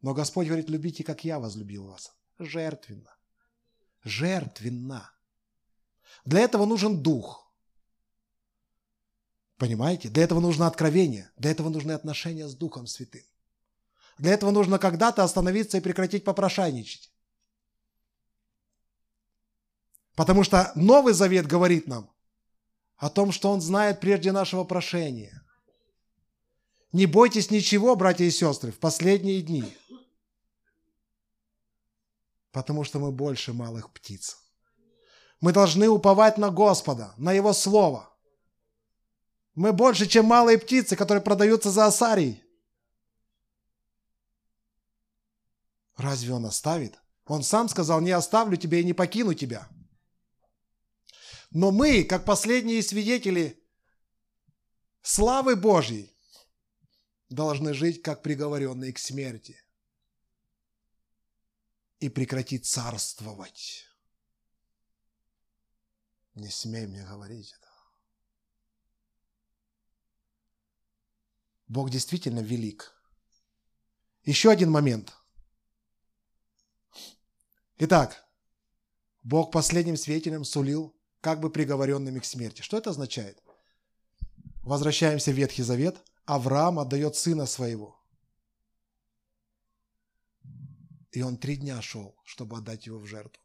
Но 0.00 0.14
Господь 0.14 0.46
говорит, 0.46 0.68
любите, 0.68 1.04
как 1.04 1.24
я 1.24 1.38
возлюбил 1.38 1.86
вас. 1.86 2.12
Жертвенно. 2.38 3.14
Жертвенно. 4.02 5.10
Для 6.24 6.40
этого 6.40 6.66
нужен 6.66 7.02
дух. 7.02 7.42
Понимаете? 9.56 10.08
Для 10.08 10.24
этого 10.24 10.40
нужно 10.40 10.66
откровение. 10.66 11.30
Для 11.36 11.52
этого 11.52 11.68
нужны 11.68 11.92
отношения 11.92 12.48
с 12.48 12.54
Духом 12.54 12.88
Святым. 12.88 13.22
Для 14.18 14.32
этого 14.32 14.50
нужно 14.50 14.78
когда-то 14.78 15.22
остановиться 15.22 15.78
и 15.78 15.80
прекратить 15.80 16.24
попрошайничать. 16.24 17.12
Потому 20.14 20.44
что 20.44 20.72
Новый 20.74 21.14
Завет 21.14 21.46
говорит 21.46 21.86
нам 21.86 22.10
о 22.96 23.08
том, 23.08 23.32
что 23.32 23.50
Он 23.50 23.60
знает 23.60 24.00
прежде 24.00 24.32
нашего 24.32 24.64
прошения. 24.64 25.41
Не 26.92 27.06
бойтесь 27.06 27.50
ничего, 27.50 27.96
братья 27.96 28.24
и 28.24 28.30
сестры, 28.30 28.70
в 28.70 28.78
последние 28.78 29.40
дни. 29.40 29.64
Потому 32.50 32.84
что 32.84 32.98
мы 32.98 33.10
больше 33.10 33.54
малых 33.54 33.90
птиц. 33.92 34.38
Мы 35.40 35.52
должны 35.52 35.88
уповать 35.88 36.36
на 36.36 36.50
Господа, 36.50 37.14
на 37.16 37.32
Его 37.32 37.54
Слово. 37.54 38.14
Мы 39.54 39.72
больше, 39.72 40.06
чем 40.06 40.26
малые 40.26 40.58
птицы, 40.58 40.94
которые 40.94 41.22
продаются 41.22 41.70
за 41.70 41.86
осарий. 41.86 42.44
Разве 45.96 46.34
Он 46.34 46.44
оставит? 46.44 46.98
Он 47.26 47.42
сам 47.42 47.68
сказал, 47.68 48.00
не 48.00 48.10
оставлю 48.10 48.56
тебя 48.56 48.78
и 48.80 48.84
не 48.84 48.92
покину 48.92 49.32
тебя. 49.32 49.68
Но 51.50 51.70
мы, 51.70 52.04
как 52.04 52.24
последние 52.24 52.82
свидетели 52.82 53.62
славы 55.02 55.56
Божьей, 55.56 56.11
должны 57.32 57.74
жить 57.74 58.02
как 58.02 58.22
приговоренные 58.22 58.92
к 58.92 58.98
смерти 58.98 59.58
и 62.00 62.08
прекратить 62.08 62.66
царствовать. 62.66 63.86
Не 66.34 66.48
смей 66.48 66.86
мне 66.86 67.04
говорить 67.04 67.52
это. 67.58 67.68
Бог 71.68 71.90
действительно 71.90 72.40
велик. 72.40 72.92
Еще 74.24 74.50
один 74.50 74.70
момент. 74.70 75.12
Итак, 77.78 78.24
Бог 79.22 79.50
последним 79.50 79.96
свидетелем 79.96 80.44
сулил 80.44 80.94
как 81.20 81.40
бы 81.40 81.50
приговоренными 81.50 82.20
к 82.20 82.24
смерти. 82.24 82.62
Что 82.62 82.78
это 82.78 82.90
означает? 82.90 83.42
Возвращаемся 84.62 85.32
в 85.32 85.34
Ветхий 85.34 85.62
Завет– 85.62 86.02
Авраам 86.24 86.78
отдает 86.78 87.16
сына 87.16 87.46
своего. 87.46 88.00
И 91.10 91.22
он 91.22 91.36
три 91.36 91.56
дня 91.56 91.82
шел, 91.82 92.16
чтобы 92.24 92.56
отдать 92.56 92.86
его 92.86 92.98
в 92.98 93.06
жертву. 93.06 93.42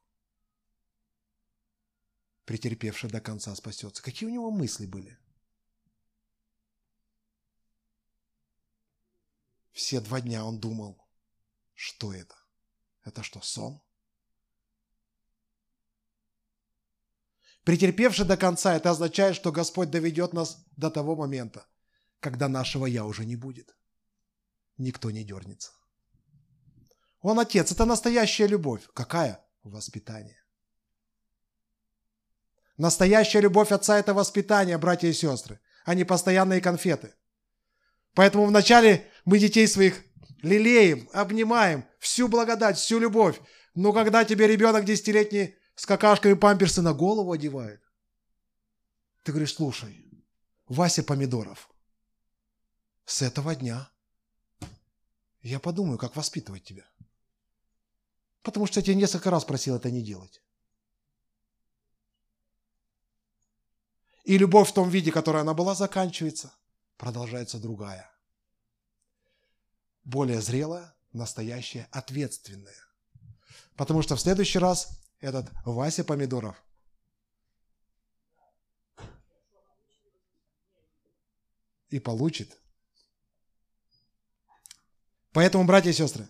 Претерпевший 2.45 3.09
до 3.09 3.19
конца 3.19 3.53
спасется. 3.55 4.01
Какие 4.01 4.29
у 4.29 4.31
него 4.31 4.51
мысли 4.51 4.85
были? 4.85 5.17
Все 9.73 9.99
два 9.99 10.21
дня 10.21 10.45
он 10.45 10.59
думал, 10.59 10.97
что 11.75 12.13
это? 12.13 12.35
Это 13.03 13.21
что, 13.21 13.41
сон? 13.41 13.81
Претерпевший 17.63 18.25
до 18.25 18.37
конца, 18.37 18.75
это 18.75 18.91
означает, 18.91 19.35
что 19.35 19.51
Господь 19.51 19.91
доведет 19.91 20.31
нас 20.31 20.65
до 20.77 20.89
того 20.89 21.17
момента, 21.17 21.67
когда 22.27 22.49
нашего 22.49 22.85
«я» 22.87 23.05
уже 23.05 23.23
не 23.25 23.37
будет. 23.37 23.73
Никто 24.77 25.11
не 25.11 25.23
дернется. 25.23 25.71
Он 27.21 27.39
отец, 27.39 27.71
это 27.71 27.85
настоящая 27.85 28.47
любовь. 28.47 28.81
Какая? 28.93 29.39
Воспитание. 29.63 30.43
Настоящая 32.75 33.39
любовь 33.39 33.71
отца– 33.71 33.97
это 33.99 34.13
воспитание, 34.13 34.77
братья 34.77 35.07
и 35.07 35.13
сестры, 35.13 35.61
а 35.85 35.95
не 35.95 36.03
постоянные 36.03 36.59
конфеты. 36.59 37.15
Поэтому 38.13 38.45
вначале 38.45 39.09
мы 39.23 39.39
детей 39.39 39.65
своих 39.65 40.03
лелеем, 40.41 41.09
обнимаем, 41.13 41.85
всю 41.97 42.27
благодать, 42.27 42.77
всю 42.77 42.99
любовь. 42.99 43.39
Но 43.73 43.93
когда 43.93 44.25
тебе 44.25 44.47
ребенок 44.47 44.83
десятилетний 44.83 45.55
с 45.75 45.85
какашками 45.85 46.33
памперсы 46.33 46.81
на 46.81 46.93
голову 46.93 47.31
одевает, 47.31 47.81
ты 49.23 49.31
говоришь, 49.31 49.55
слушай, 49.55 50.05
Вася 50.67 51.03
Помидоров– 51.03 51.69
с 53.07 53.21
этого 53.21 53.55
дня 53.55 53.89
я 55.41 55.61
подумаю, 55.61 55.97
как 55.97 56.17
воспитывать 56.17 56.65
тебя. 56.65 56.85
Потому 58.43 58.67
что 58.67 58.81
я 58.81 58.83
тебе 58.83 58.95
несколько 58.95 59.31
раз 59.31 59.45
просил 59.45 59.77
это 59.77 59.89
не 59.89 60.03
делать. 60.03 60.41
И 64.25 64.37
любовь 64.37 64.69
в 64.69 64.73
том 64.73 64.89
виде, 64.89 65.09
которой 65.09 65.41
она 65.41 65.53
была, 65.53 65.73
заканчивается. 65.73 66.53
Продолжается 66.97 67.59
другая. 67.59 68.11
Более 70.03 70.41
зрелая, 70.41 70.93
настоящая, 71.13 71.87
ответственная. 71.91 72.87
Потому 73.77 74.01
что 74.01 74.17
в 74.17 74.21
следующий 74.21 74.59
раз 74.59 74.89
этот 75.21 75.49
Вася 75.63 76.03
Помидоров 76.03 76.61
и 81.89 81.99
получит 81.99 82.57
Поэтому, 85.37 85.65
братья 85.65 85.91
и 85.91 85.93
сестры, 85.93 86.27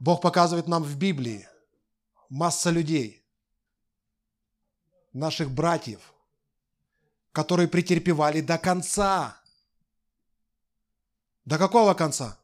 Бог 0.00 0.20
показывает 0.20 0.68
нам 0.68 0.82
в 0.82 0.98
Библии 0.98 1.48
масса 2.28 2.68
людей, 2.68 3.24
наших 5.14 5.50
братьев, 5.50 6.12
которые 7.32 7.68
претерпевали 7.68 8.42
до 8.42 8.58
конца. 8.58 9.40
До 11.46 11.56
какого 11.56 11.94
конца? 11.94 12.38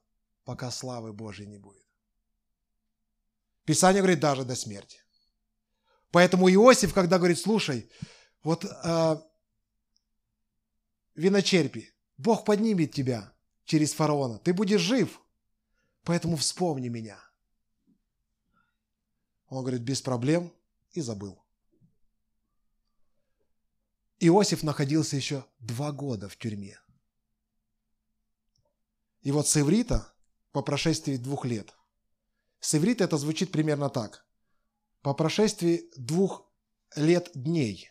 Пока 0.44 0.70
славы 0.70 1.12
Божьей 1.12 1.48
не 1.48 1.58
будет. 1.58 1.86
Писание 3.66 4.00
говорит 4.00 4.20
даже 4.20 4.46
до 4.46 4.56
смерти. 4.56 5.00
Поэтому 6.12 6.50
Иосиф, 6.50 6.94
когда 6.94 7.18
говорит, 7.18 7.38
слушай, 7.38 7.90
вот 8.42 8.64
э, 8.64 9.16
виночерпи, 11.14 11.92
Бог 12.18 12.44
поднимет 12.44 12.92
тебя 12.92 13.32
через 13.64 13.92
фараона, 13.92 14.38
ты 14.38 14.52
будешь 14.52 14.80
жив, 14.80 15.20
поэтому 16.02 16.36
вспомни 16.36 16.88
меня. 16.88 17.18
Он 19.48 19.62
говорит, 19.62 19.82
без 19.82 20.02
проблем, 20.02 20.52
и 20.92 21.00
забыл. 21.00 21.42
Иосиф 24.18 24.62
находился 24.62 25.16
еще 25.16 25.46
два 25.60 25.92
года 25.92 26.28
в 26.28 26.36
тюрьме. 26.36 26.78
И 29.20 29.30
вот 29.30 29.46
с 29.46 29.56
иврита, 29.56 30.12
по 30.52 30.62
прошествии 30.62 31.16
двух 31.16 31.44
лет, 31.44 31.72
с 32.60 32.74
иврита 32.74 33.04
это 33.04 33.16
звучит 33.16 33.52
примерно 33.52 33.90
так. 33.90 34.26
По 35.02 35.14
прошествии 35.14 35.88
двух 35.96 36.50
лет 36.96 37.30
дней, 37.34 37.90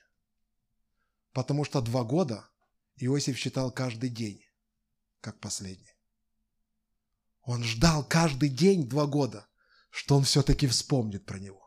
потому 1.31 1.63
что 1.63 1.81
два 1.81 2.03
года 2.03 2.49
Иосиф 2.97 3.37
считал 3.37 3.71
каждый 3.71 4.09
день, 4.09 4.43
как 5.21 5.39
последний. 5.39 5.95
Он 7.41 7.63
ждал 7.63 8.03
каждый 8.07 8.49
день 8.49 8.89
два 8.89 9.05
года, 9.05 9.47
что 9.89 10.17
он 10.17 10.23
все-таки 10.23 10.67
вспомнит 10.67 11.25
про 11.25 11.39
него. 11.39 11.63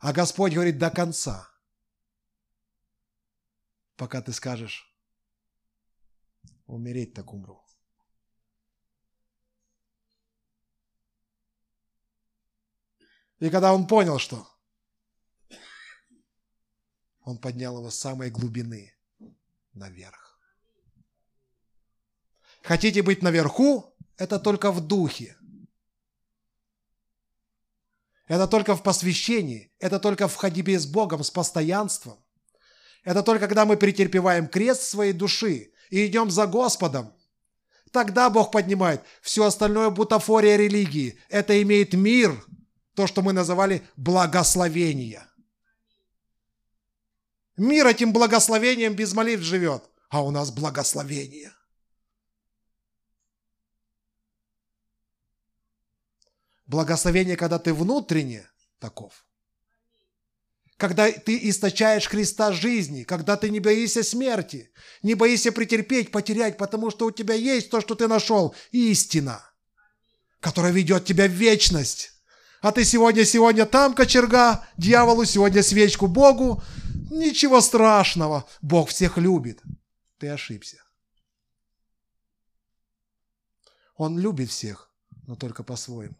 А 0.00 0.12
Господь 0.12 0.54
говорит 0.54 0.78
до 0.78 0.90
конца, 0.90 1.48
пока 3.96 4.22
ты 4.22 4.32
скажешь, 4.32 4.92
умереть 6.66 7.14
так 7.14 7.32
умру. 7.32 7.64
И 13.40 13.50
когда 13.50 13.72
он 13.72 13.86
понял, 13.86 14.18
что 14.18 14.48
он 17.28 17.36
поднял 17.36 17.76
его 17.76 17.90
с 17.90 17.98
самой 17.98 18.30
глубины 18.30 18.94
наверх. 19.74 20.38
Хотите 22.62 23.02
быть 23.02 23.22
наверху? 23.22 23.94
Это 24.16 24.38
только 24.38 24.72
в 24.72 24.80
духе. 24.80 25.36
Это 28.26 28.48
только 28.48 28.74
в 28.74 28.82
посвящении. 28.82 29.70
Это 29.78 30.00
только 30.00 30.26
в 30.26 30.36
ходьбе 30.36 30.78
с 30.78 30.86
Богом, 30.86 31.22
с 31.22 31.30
постоянством. 31.30 32.18
Это 33.04 33.22
только 33.22 33.46
когда 33.46 33.66
мы 33.66 33.76
претерпеваем 33.76 34.48
крест 34.48 34.82
своей 34.82 35.12
души 35.12 35.72
и 35.90 36.06
идем 36.06 36.30
за 36.30 36.46
Господом. 36.46 37.12
Тогда 37.92 38.30
Бог 38.30 38.50
поднимает. 38.50 39.02
Все 39.20 39.44
остальное 39.44 39.90
бутафория 39.90 40.56
религии. 40.56 41.18
Это 41.28 41.60
имеет 41.60 41.92
мир, 41.92 42.42
то, 42.94 43.06
что 43.06 43.20
мы 43.20 43.34
называли 43.34 43.82
благословение. 43.96 45.27
Мир 47.58 47.88
этим 47.88 48.12
благословением 48.12 48.94
без 48.94 49.12
молитв 49.14 49.42
живет, 49.42 49.82
а 50.10 50.22
у 50.22 50.30
нас 50.30 50.52
благословение. 50.52 51.52
Благословение, 56.66 57.36
когда 57.36 57.58
ты 57.58 57.74
внутренне 57.74 58.48
таков. 58.78 59.26
Когда 60.76 61.10
ты 61.10 61.36
источаешь 61.48 62.06
Христа 62.06 62.52
жизни, 62.52 63.02
когда 63.02 63.36
ты 63.36 63.50
не 63.50 63.58
боишься 63.58 64.04
смерти, 64.04 64.70
не 65.02 65.14
боишься 65.14 65.50
претерпеть, 65.50 66.12
потерять, 66.12 66.58
потому 66.58 66.92
что 66.92 67.06
у 67.06 67.10
тебя 67.10 67.34
есть 67.34 67.70
то, 67.70 67.80
что 67.80 67.96
ты 67.96 68.06
нашел, 68.06 68.54
истина, 68.70 69.42
которая 70.38 70.70
ведет 70.70 71.04
тебя 71.04 71.26
в 71.26 71.32
вечность. 71.32 72.17
А 72.60 72.72
ты 72.72 72.84
сегодня, 72.84 73.24
сегодня 73.24 73.66
там 73.66 73.94
кочерга 73.94 74.66
дьяволу, 74.76 75.24
сегодня 75.24 75.62
свечку 75.62 76.08
Богу. 76.08 76.62
Ничего 77.10 77.60
страшного, 77.60 78.48
Бог 78.60 78.90
всех 78.90 79.16
любит. 79.16 79.62
Ты 80.18 80.28
ошибся. 80.28 80.82
Он 83.94 84.18
любит 84.18 84.50
всех, 84.50 84.90
но 85.26 85.36
только 85.36 85.62
по-своему 85.62 86.16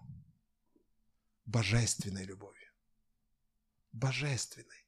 божественной 1.49 2.25
любовью. 2.25 2.71
Божественной. 3.93 4.87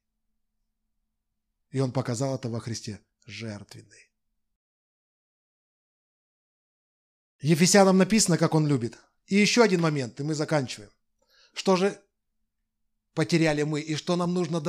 И 1.71 1.79
Он 1.79 1.91
показал 1.91 2.35
это 2.35 2.49
во 2.49 2.59
Христе 2.59 3.01
жертвенной. 3.25 4.09
Ефесянам 7.39 7.97
написано, 7.97 8.37
как 8.37 8.53
Он 8.53 8.67
любит. 8.67 8.97
И 9.25 9.35
еще 9.35 9.63
один 9.63 9.81
момент, 9.81 10.19
и 10.19 10.23
мы 10.23 10.35
заканчиваем. 10.35 10.91
Что 11.53 11.75
же 11.75 12.01
потеряли 13.13 13.63
мы 13.63 13.81
и 13.81 13.95
что 13.95 14.15
нам 14.15 14.33
нужно 14.33 14.61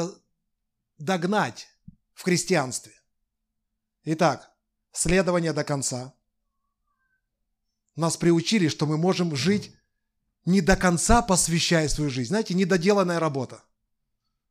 догнать 0.98 1.68
в 2.14 2.22
христианстве? 2.22 2.92
Итак, 4.04 4.50
следование 4.92 5.52
до 5.52 5.64
конца. 5.64 6.14
Нас 7.94 8.16
приучили, 8.16 8.68
что 8.68 8.86
мы 8.86 8.96
можем 8.96 9.36
жить 9.36 9.74
не 10.44 10.60
до 10.60 10.76
конца 10.76 11.22
посвящая 11.22 11.88
свою 11.88 12.10
жизнь. 12.10 12.28
Знаете, 12.28 12.54
недоделанная 12.54 13.20
работа. 13.20 13.62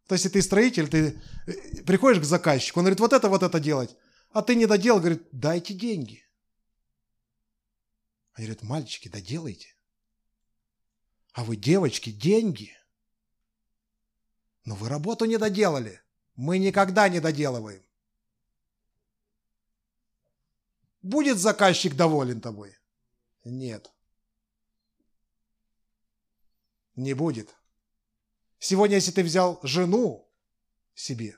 То 0.08 0.16
есть, 0.16 0.26
если 0.26 0.40
ты 0.40 0.42
строитель, 0.42 0.88
ты 0.88 1.22
э, 1.48 1.84
приходишь 1.84 2.22
к 2.22 2.26
заказчику, 2.26 2.80
он 2.80 2.86
говорит, 2.86 3.00
вот 3.00 3.14
это, 3.14 3.30
вот 3.30 3.44
это 3.44 3.60
делать. 3.60 3.96
А 4.32 4.42
ты 4.42 4.56
не 4.56 4.66
доделал, 4.66 5.00
говорит, 5.00 5.28
дайте 5.32 5.74
деньги. 5.74 6.24
Они 8.34 8.48
говорят, 8.48 8.64
мальчики, 8.64 9.10
доделайте. 9.10 9.76
А 11.34 11.44
вы, 11.44 11.56
девочки, 11.56 12.12
деньги. 12.12 12.76
Но 14.66 14.76
вы 14.76 14.90
работу 14.90 15.26
не 15.26 15.38
доделали. 15.38 16.02
Мы 16.36 16.58
никогда 16.58 17.10
не 17.10 17.20
доделываем. 17.20 17.84
Будет 21.02 21.38
заказчик 21.38 21.96
доволен 21.96 22.42
тобой? 22.42 22.76
Нет 23.44 23.92
не 26.96 27.14
будет. 27.14 27.56
Сегодня, 28.60 28.96
если 28.96 29.12
ты 29.12 29.24
взял 29.24 29.60
жену 29.64 30.30
себе, 30.94 31.38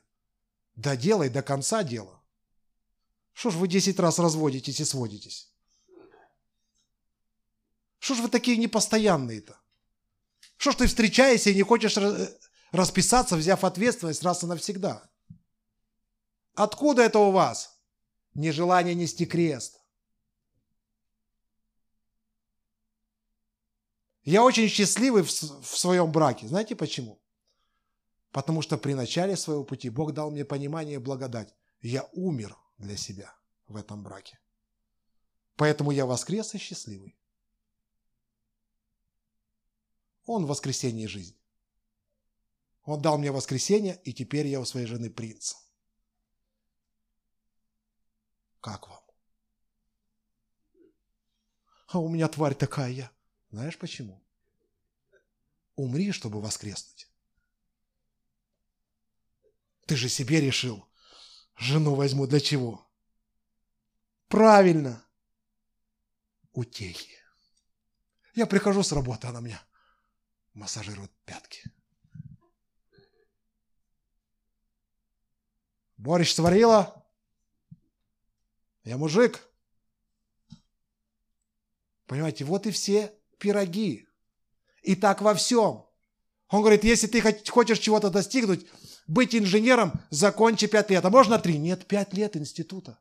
доделай 0.75 1.29
до 1.29 1.41
конца 1.41 1.83
дела. 1.83 2.21
Что 3.31 3.49
ж 3.49 3.55
вы 3.55 3.67
десять 3.67 3.99
раз 3.99 4.19
разводитесь 4.19 4.79
и 4.79 4.85
сводитесь? 4.85 5.51
Что 7.99 8.15
ж 8.15 8.19
вы 8.19 8.29
такие 8.29 8.57
непостоянные-то? 8.57 9.59
Что 10.57 10.71
ж 10.71 10.75
ты 10.75 10.87
встречаешься 10.87 11.49
и 11.49 11.55
не 11.55 11.63
хочешь 11.63 11.97
расписаться, 12.71 13.35
взяв 13.35 13.63
ответственность 13.63 14.23
раз 14.23 14.43
и 14.43 14.47
навсегда? 14.47 15.09
Откуда 16.55 17.03
это 17.03 17.19
у 17.19 17.31
вас? 17.31 17.79
Нежелание 18.33 18.95
нести 18.95 19.25
крест. 19.25 19.79
Я 24.23 24.43
очень 24.43 24.69
счастливый 24.69 25.23
в, 25.23 25.29
в 25.29 25.77
своем 25.77 26.11
браке. 26.11 26.47
Знаете 26.47 26.75
почему? 26.75 27.21
Потому 28.31 28.61
что 28.61 28.77
при 28.77 28.93
начале 28.93 29.35
своего 29.35 29.63
пути 29.63 29.89
Бог 29.89 30.13
дал 30.13 30.31
мне 30.31 30.45
понимание 30.45 30.95
и 30.95 30.99
благодать. 30.99 31.53
Я 31.81 32.09
умер 32.13 32.57
для 32.77 32.97
себя 32.97 33.35
в 33.67 33.75
этом 33.75 34.01
браке. 34.01 34.39
Поэтому 35.55 35.91
я 35.91 36.05
воскрес 36.05 36.55
и 36.55 36.57
счастливый. 36.57 37.17
Он 40.25 40.45
воскресение 40.45 41.07
жизни. 41.07 41.37
Он 42.83 43.01
дал 43.01 43.17
мне 43.17 43.31
воскресение, 43.31 43.99
и 44.03 44.13
теперь 44.13 44.47
я 44.47 44.59
у 44.59 44.65
своей 44.65 44.85
жены 44.85 45.09
принц. 45.09 45.55
Как 48.61 48.87
вам? 48.87 49.01
А 51.87 51.99
у 51.99 52.09
меня 52.09 52.27
тварь 52.27 52.55
такая 52.55 52.91
я. 52.91 53.11
Знаешь 53.51 53.77
почему? 53.77 54.21
Умри, 55.75 56.11
чтобы 56.11 56.41
воскреснуть. 56.41 57.07
Ты 59.85 59.95
же 59.95 60.09
себе 60.09 60.39
решил. 60.39 60.87
Жену 61.55 61.95
возьму 61.95 62.25
для 62.25 62.39
чего? 62.39 62.89
Правильно. 64.27 65.05
Утехи. 66.53 67.11
Я 68.35 68.45
прихожу 68.45 68.81
с 68.81 68.91
работы, 68.91 69.27
она 69.27 69.39
меня 69.39 69.63
массажирует 70.53 71.11
пятки. 71.25 71.63
Борщ 75.97 76.33
сварила. 76.33 77.05
Я 78.83 78.97
мужик. 78.97 79.41
Понимаете, 82.05 82.43
вот 82.43 82.67
и 82.67 82.71
все 82.71 83.13
пироги. 83.37 84.07
И 84.81 84.95
так 84.95 85.21
во 85.21 85.33
всем. 85.33 85.85
Он 86.49 86.59
говорит, 86.59 86.83
если 86.83 87.07
ты 87.07 87.21
хочешь 87.49 87.79
чего-то 87.79 88.09
достигнуть, 88.09 88.67
быть 89.07 89.33
инженером, 89.33 89.93
закончи 90.09 90.67
пять 90.67 90.89
лет. 90.89 91.03
А 91.03 91.09
можно 91.09 91.39
три? 91.39 91.57
Нет, 91.57 91.87
пять 91.87 92.13
лет 92.13 92.35
института. 92.35 92.99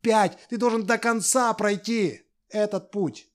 Пять. 0.00 0.38
Ты 0.48 0.58
должен 0.58 0.84
до 0.84 0.98
конца 0.98 1.54
пройти 1.54 2.22
этот 2.48 2.90
путь. 2.90 3.29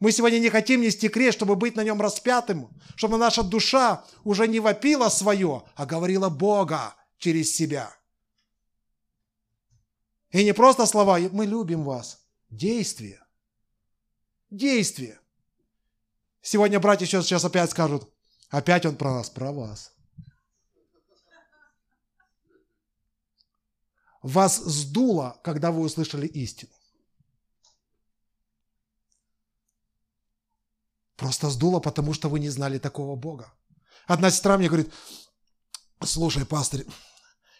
Мы 0.00 0.12
сегодня 0.12 0.38
не 0.38 0.48
хотим 0.48 0.80
нести 0.80 1.08
крест, 1.10 1.36
чтобы 1.36 1.56
быть 1.56 1.76
на 1.76 1.84
нем 1.84 2.00
распятым, 2.00 2.70
чтобы 2.96 3.18
наша 3.18 3.42
душа 3.42 4.04
уже 4.24 4.48
не 4.48 4.58
вопила 4.58 5.10
свое, 5.10 5.62
а 5.76 5.84
говорила 5.84 6.30
Бога 6.30 6.94
через 7.18 7.54
себя. 7.54 7.94
И 10.30 10.42
не 10.42 10.54
просто 10.54 10.86
слова 10.86 11.18
«мы 11.32 11.44
любим 11.44 11.84
вас», 11.84 12.24
действие. 12.48 13.22
Действие. 14.48 15.20
Сегодня 16.40 16.80
братья 16.80 17.04
сейчас, 17.04 17.26
сейчас 17.26 17.44
опять 17.44 17.70
скажут, 17.70 18.10
опять 18.48 18.86
он 18.86 18.96
про 18.96 19.12
нас, 19.12 19.28
про 19.28 19.52
вас. 19.52 19.92
Вас 24.22 24.56
сдуло, 24.58 25.38
когда 25.42 25.70
вы 25.70 25.82
услышали 25.82 26.26
истину. 26.26 26.72
Просто 31.20 31.50
сдуло, 31.50 31.80
потому 31.80 32.14
что 32.14 32.30
вы 32.30 32.40
не 32.40 32.48
знали 32.48 32.78
такого 32.78 33.14
Бога. 33.14 33.52
Одна 34.06 34.30
сестра 34.30 34.56
мне 34.56 34.68
говорит, 34.68 34.90
слушай, 36.02 36.46
пастор, 36.46 36.80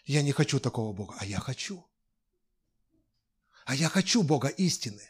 я 0.03 0.23
не 0.23 0.31
хочу 0.31 0.59
такого 0.59 0.93
Бога, 0.93 1.13
а 1.19 1.25
я 1.25 1.39
хочу. 1.39 1.85
А 3.65 3.75
я 3.75 3.87
хочу 3.87 4.23
Бога 4.23 4.47
истины, 4.47 5.03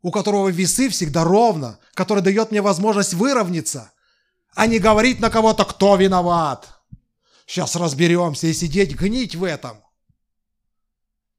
у 0.00 0.10
которого 0.10 0.48
весы 0.48 0.88
всегда 0.88 1.22
ровно, 1.22 1.78
который 1.92 2.22
дает 2.22 2.52
мне 2.52 2.62
возможность 2.62 3.12
выровняться, 3.12 3.92
а 4.54 4.66
не 4.66 4.78
говорить 4.78 5.20
на 5.20 5.28
кого-то, 5.28 5.66
кто 5.66 5.96
виноват. 5.96 6.82
Сейчас 7.44 7.76
разберемся 7.76 8.46
и 8.46 8.54
сидеть, 8.54 8.96
гнить 8.96 9.34
в 9.36 9.44
этом. 9.44 9.84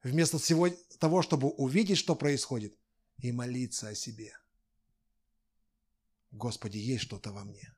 Вместо 0.04 0.38
всего 0.38 0.70
того, 1.00 1.24
чтобы 1.24 1.50
увидеть, 1.50 1.98
что 1.98 2.14
происходит, 2.14 2.78
и 3.18 3.32
молиться 3.32 3.88
о 3.88 3.96
себе. 3.96 4.32
Господи, 6.32 6.78
есть 6.78 7.04
что-то 7.04 7.32
во 7.32 7.44
мне. 7.44 7.74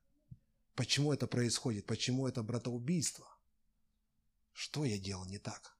Почему 0.76 1.12
это 1.14 1.28
происходит? 1.28 1.86
Почему 1.86 2.28
это 2.28 2.44
братоубийство? 2.44 3.28
Что 4.52 4.86
я 4.86 4.98
делал 4.98 5.26
не 5.26 5.40
так? 5.40 5.76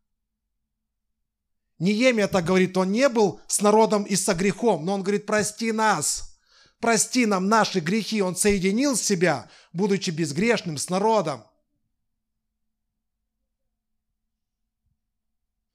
Неемия 1.80 2.28
так 2.28 2.46
говорит, 2.46 2.78
он 2.78 2.92
не 2.92 3.10
был 3.10 3.42
с 3.48 3.62
народом 3.62 4.04
и 4.04 4.16
со 4.16 4.34
грехом, 4.34 4.86
но 4.86 4.94
он 4.94 5.04
говорит, 5.04 5.26
прости 5.26 5.72
нас, 5.72 6.40
прости 6.80 7.26
нам 7.26 7.48
наши 7.48 7.80
грехи. 7.80 8.22
Он 8.22 8.36
соединил 8.36 8.96
себя, 8.96 9.50
будучи 9.74 10.12
безгрешным, 10.12 10.78
с 10.78 10.90
народом. 10.90 11.44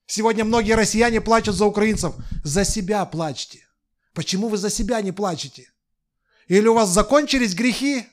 Сегодня 0.05 0.43
многие 0.43 0.73
россияне 0.73 1.21
плачут 1.21 1.55
за 1.55 1.65
украинцев. 1.65 2.15
За 2.43 2.65
себя 2.65 3.05
плачьте. 3.05 3.67
Почему 4.13 4.47
вы 4.47 4.57
за 4.57 4.69
себя 4.69 5.01
не 5.01 5.11
плачете? 5.11 5.71
Или 6.49 6.67
у 6.67 6.73
вас 6.73 6.89
закончились 6.89 7.53
грехи? 7.53 8.07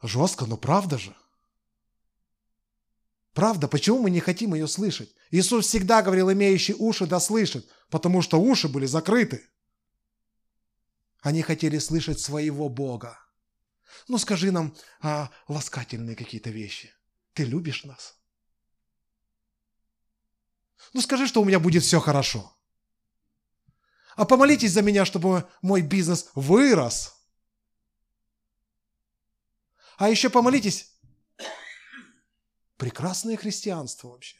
Жестко, 0.00 0.46
но 0.46 0.56
правда 0.56 0.98
же. 0.98 1.14
Правда, 3.34 3.68
почему 3.68 4.02
мы 4.02 4.10
не 4.10 4.20
хотим 4.20 4.54
ее 4.54 4.66
слышать? 4.66 5.14
Иисус 5.30 5.66
всегда 5.66 6.02
говорил, 6.02 6.32
имеющий 6.32 6.74
уши 6.74 7.06
да 7.06 7.20
слышит, 7.20 7.68
потому 7.90 8.22
что 8.22 8.40
уши 8.40 8.66
были 8.66 8.86
закрыты. 8.86 9.46
Они 11.20 11.42
хотели 11.42 11.78
слышать 11.78 12.18
своего 12.18 12.70
Бога. 12.70 13.18
Ну 14.08 14.16
скажи 14.16 14.50
нам 14.50 14.74
а, 15.02 15.30
ласкательные 15.48 16.16
какие-то 16.16 16.48
вещи. 16.48 16.94
Ты 17.34 17.44
любишь 17.44 17.84
нас? 17.84 18.21
Ну 20.92 21.00
скажи, 21.00 21.26
что 21.26 21.40
у 21.40 21.44
меня 21.44 21.60
будет 21.60 21.82
все 21.82 22.00
хорошо. 22.00 22.56
А 24.16 24.24
помолитесь 24.24 24.72
за 24.72 24.82
меня, 24.82 25.04
чтобы 25.04 25.48
мой 25.62 25.80
бизнес 25.80 26.30
вырос. 26.34 27.14
А 29.96 30.08
еще 30.08 30.30
помолитесь. 30.30 30.92
Прекрасное 32.76 33.36
христианство 33.36 34.08
вообще. 34.08 34.36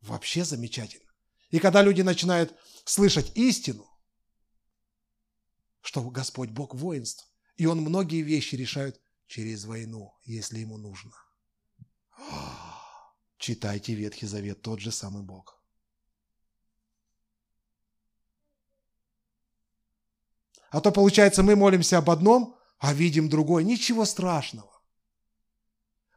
Вообще 0.00 0.44
замечательно. 0.44 1.10
И 1.50 1.58
когда 1.58 1.82
люди 1.82 2.02
начинают 2.02 2.56
слышать 2.84 3.36
истину, 3.36 3.86
что 5.82 6.02
Господь 6.10 6.50
Бог 6.50 6.74
воинств, 6.74 7.28
и 7.56 7.66
Он 7.66 7.80
многие 7.80 8.22
вещи 8.22 8.54
решает 8.54 9.00
через 9.26 9.64
войну, 9.64 10.16
если 10.24 10.60
Ему 10.60 10.78
нужно. 10.78 11.12
Читайте 13.42 13.94
Ветхий 13.94 14.26
Завет, 14.26 14.62
тот 14.62 14.78
же 14.78 14.92
самый 14.92 15.24
Бог. 15.24 15.60
А 20.70 20.80
то 20.80 20.92
получается, 20.92 21.42
мы 21.42 21.56
молимся 21.56 21.98
об 21.98 22.08
одном, 22.08 22.56
а 22.78 22.94
видим 22.94 23.28
другое. 23.28 23.64
Ничего 23.64 24.04
страшного. 24.04 24.70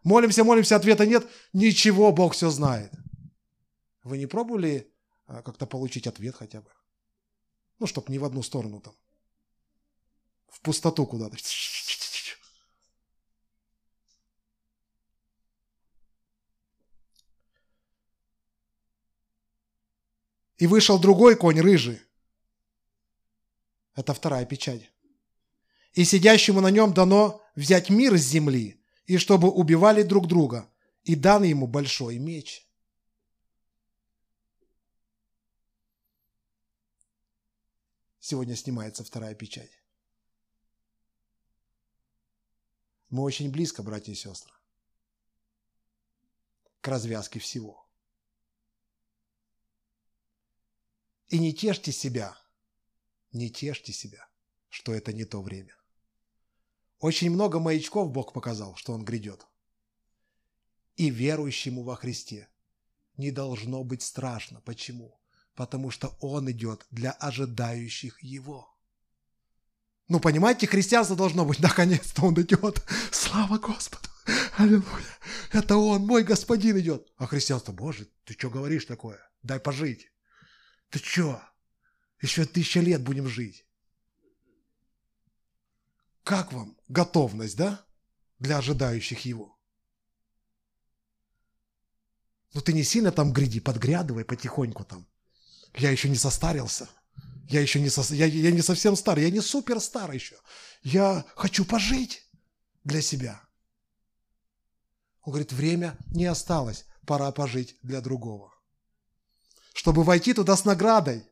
Молимся, 0.03 0.43
молимся, 0.43 0.75
ответа 0.75 1.07
нет. 1.07 1.27
Ничего, 1.51 2.11
Бог 2.11 2.35
все 2.35 2.51
знает. 2.51 2.93
Вы 4.03 4.19
не 4.19 4.27
пробовали 4.27 4.93
а, 5.25 5.41
как-то 5.41 5.65
получить 5.65 6.05
ответ 6.05 6.35
хотя 6.35 6.61
бы? 6.61 6.69
Ну, 7.79 7.87
чтоб 7.87 8.07
не 8.07 8.19
в 8.19 8.25
одну 8.25 8.43
сторону 8.43 8.81
там. 8.81 8.93
В 10.47 10.61
пустоту 10.61 11.07
куда-то. 11.07 11.37
И 20.57 20.67
вышел 20.67 20.99
другой 20.99 21.35
конь 21.35 21.59
рыжий. 21.59 22.01
Это 23.95 24.13
вторая 24.13 24.45
печать. 24.45 24.91
И 25.93 26.03
сидящему 26.03 26.61
на 26.61 26.69
нем 26.71 26.93
дано 26.93 27.41
взять 27.55 27.89
мир 27.89 28.17
с 28.17 28.21
земли, 28.21 28.83
и 29.05 29.17
чтобы 29.17 29.49
убивали 29.49 30.03
друг 30.03 30.27
друга, 30.27 30.69
и 31.03 31.15
дан 31.15 31.43
ему 31.43 31.67
большой 31.67 32.17
меч. 32.17 32.67
Сегодня 38.19 38.55
снимается 38.55 39.03
вторая 39.03 39.35
печать. 39.35 39.71
Мы 43.09 43.21
очень 43.21 43.51
близко, 43.51 43.83
братья 43.83 44.11
и 44.11 44.15
сестры, 44.15 44.51
к 46.81 46.87
развязке 46.87 47.39
всего. 47.39 47.84
И 51.27 51.39
не 51.39 51.53
тешьте 51.53 51.91
себя, 51.91 52.37
не 53.31 53.49
тешьте 53.49 53.93
себя, 53.93 54.27
что 54.69 54.93
это 54.93 55.11
не 55.11 55.25
то 55.25 55.41
время. 55.41 55.75
Очень 56.99 57.31
много 57.31 57.59
маячков 57.59 58.11
Бог 58.11 58.33
показал, 58.33 58.75
что 58.75 58.93
Он 58.93 59.03
грядет. 59.03 59.45
И 60.95 61.09
верующему 61.09 61.83
во 61.83 61.95
Христе 61.95 62.47
не 63.17 63.31
должно 63.31 63.83
быть 63.83 64.01
страшно. 64.01 64.61
Почему? 64.61 65.19
Потому 65.55 65.91
что 65.91 66.15
Он 66.19 66.49
идет 66.51 66.85
для 66.91 67.11
ожидающих 67.11 68.21
Его. 68.23 68.71
Ну, 70.07 70.19
понимаете, 70.19 70.67
христианство 70.67 71.15
должно 71.15 71.45
быть, 71.45 71.59
наконец-то 71.69 72.23
Он 72.23 72.39
идет. 72.41 72.83
Слава 73.11 73.57
Господу! 73.57 74.09
Аллилуйя! 74.57 75.19
Это 75.51 75.77
Он, 75.77 76.05
мой 76.05 76.23
Господин 76.23 76.79
идет. 76.79 77.11
А 77.17 77.27
христианство, 77.27 77.71
Боже, 77.71 78.07
ты 78.23 78.33
что 78.33 78.49
говоришь 78.49 78.85
такое? 78.85 79.19
Дай 79.43 79.59
пожить. 79.59 80.11
Ты 80.95 80.99
что? 80.99 81.43
Еще 82.21 82.45
тысяча 82.45 82.79
лет 82.79 83.03
будем 83.03 83.27
жить. 83.27 83.65
Как 86.23 86.53
вам 86.53 86.77
готовность, 86.87 87.57
да? 87.57 87.85
Для 88.39 88.59
ожидающих 88.59 89.25
его. 89.25 89.59
Ну 92.53 92.61
ты 92.61 92.71
не 92.71 92.85
сильно 92.85 93.11
там 93.11 93.33
гряди, 93.33 93.59
подгрядывай 93.59 94.23
потихоньку 94.23 94.85
там. 94.85 95.05
Я 95.73 95.91
еще 95.91 96.07
не 96.07 96.15
состарился. 96.15 96.87
Я 97.49 97.59
еще 97.59 97.81
не, 97.81 97.89
со... 97.89 98.01
я, 98.13 98.27
я 98.27 98.51
не 98.51 98.61
совсем 98.61 98.95
старый, 98.95 99.25
я 99.25 99.31
не 99.31 99.41
супер 99.41 99.81
старый 99.81 100.15
еще. 100.15 100.37
Я 100.81 101.25
хочу 101.35 101.65
пожить 101.65 102.25
для 102.85 103.01
себя. 103.01 103.41
Он 105.23 105.33
говорит, 105.33 105.51
время 105.51 105.97
не 106.11 106.23
осталось, 106.23 106.85
пора 107.05 107.33
пожить 107.33 107.75
для 107.81 107.99
другого 107.99 108.54
чтобы 109.75 110.03
войти 110.03 110.33
туда 110.33 110.55
с 110.55 110.63
наградой. 110.63 111.27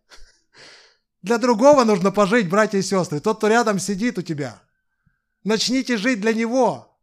Для 1.22 1.38
другого 1.38 1.86
нужно 1.86 2.12
пожить, 2.12 2.50
братья 2.50 2.78
и 2.78 2.82
сестры. 2.82 3.22
Тот, 3.22 3.38
кто 3.38 3.48
рядом 3.48 3.80
сидит 3.80 4.18
у 4.18 4.22
тебя. 4.22 4.62
Начните 5.46 5.96
жить 5.96 6.20
для 6.20 6.34
него. 6.34 6.94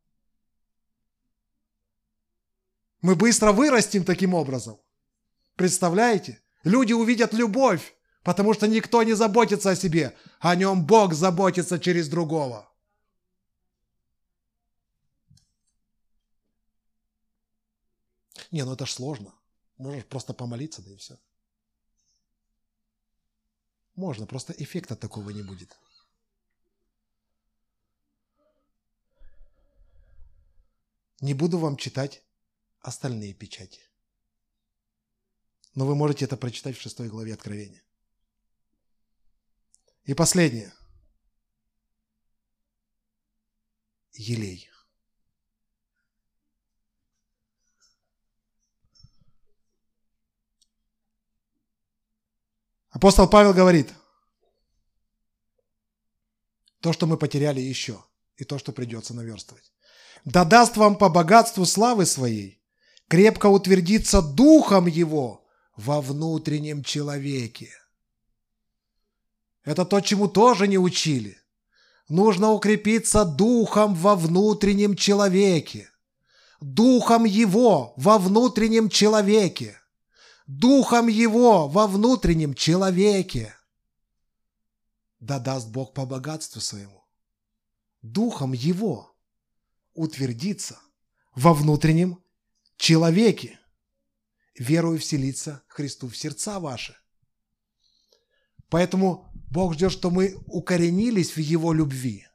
Мы 3.01 3.17
быстро 3.17 3.53
вырастем 3.53 4.05
таким 4.05 4.35
образом. 4.35 4.79
Представляете? 5.57 6.43
Люди 6.63 6.93
увидят 6.93 7.33
любовь, 7.33 7.95
потому 8.23 8.53
что 8.53 8.69
никто 8.69 9.03
не 9.03 9.15
заботится 9.15 9.71
о 9.71 9.77
себе. 9.77 10.15
О 10.41 10.55
нем 10.55 10.85
Бог 10.85 11.15
заботится 11.15 11.79
через 11.79 12.09
другого. 12.09 12.71
Не, 18.51 18.67
ну 18.67 18.75
это 18.75 18.85
ж 18.85 18.93
сложно. 18.93 19.33
Можешь 19.79 20.05
просто 20.05 20.35
помолиться, 20.35 20.83
да 20.83 20.91
и 20.91 20.97
все. 20.97 21.17
Можно, 24.01 24.27
просто 24.27 24.55
эффекта 24.55 24.97
такого 24.97 25.29
не 25.29 25.43
будет. 25.43 25.79
Не 31.21 31.35
буду 31.35 31.59
вам 31.59 31.77
читать 31.77 32.23
остальные 32.81 33.35
печати. 33.35 33.83
Но 35.75 35.85
вы 35.85 35.95
можете 35.95 36.25
это 36.25 36.39
прочитать 36.39 36.79
в 36.79 36.81
шестой 36.81 37.11
главе 37.11 37.35
Откровения. 37.35 37.83
И 40.05 40.15
последнее. 40.15 40.73
Елей. 44.15 44.70
Апостол 52.91 53.29
Павел 53.29 53.55
говорит, 53.55 53.93
то, 56.81 56.93
что 56.93 57.07
мы 57.07 57.17
потеряли 57.17 57.61
еще, 57.61 58.05
и 58.37 58.45
то, 58.45 58.59
что 58.59 58.73
придется 58.73 59.15
наверстывать. 59.15 59.73
Да 60.25 60.45
даст 60.45 60.77
вам 60.77 60.97
по 60.97 61.09
богатству 61.09 61.65
славы 61.67 62.07
своей 62.07 62.61
крепко 63.11 63.47
утвердиться 63.47 64.23
духом 64.23 64.87
его 64.87 65.45
во 65.77 66.01
внутреннем 66.01 66.85
человеке. 66.85 67.71
Это 69.65 69.85
то, 69.85 70.01
чему 70.01 70.29
тоже 70.29 70.69
не 70.69 70.79
учили. 70.79 71.37
Нужно 72.09 72.53
укрепиться 72.53 73.25
духом 73.25 73.95
во 73.95 74.15
внутреннем 74.15 74.95
человеке. 74.95 75.91
Духом 76.61 77.25
его 77.25 77.95
во 77.97 78.19
внутреннем 78.19 78.89
человеке. 78.89 79.80
Духом 80.53 81.07
его 81.07 81.69
во 81.69 81.87
внутреннем 81.87 82.55
человеке. 82.55 83.55
Да 85.21 85.39
даст 85.39 85.69
Бог 85.69 85.95
по 85.95 86.05
богатству 86.05 86.61
своему. 86.61 87.05
Духом 88.03 88.53
его 88.53 89.15
утвердиться 89.95 90.81
во 91.37 91.55
внутреннем 91.55 92.21
человеке, 92.77 93.61
верую 94.59 94.99
вселиться 94.99 95.63
Христу 95.69 96.09
в 96.09 96.17
сердца 96.17 96.59
ваши. 96.59 96.97
Поэтому 98.71 99.31
Бог 99.53 99.75
ждет, 99.75 99.93
что 99.93 100.11
мы 100.11 100.37
укоренились 100.47 101.37
в 101.37 101.39
Его 101.39 101.73
любви, 101.73 102.27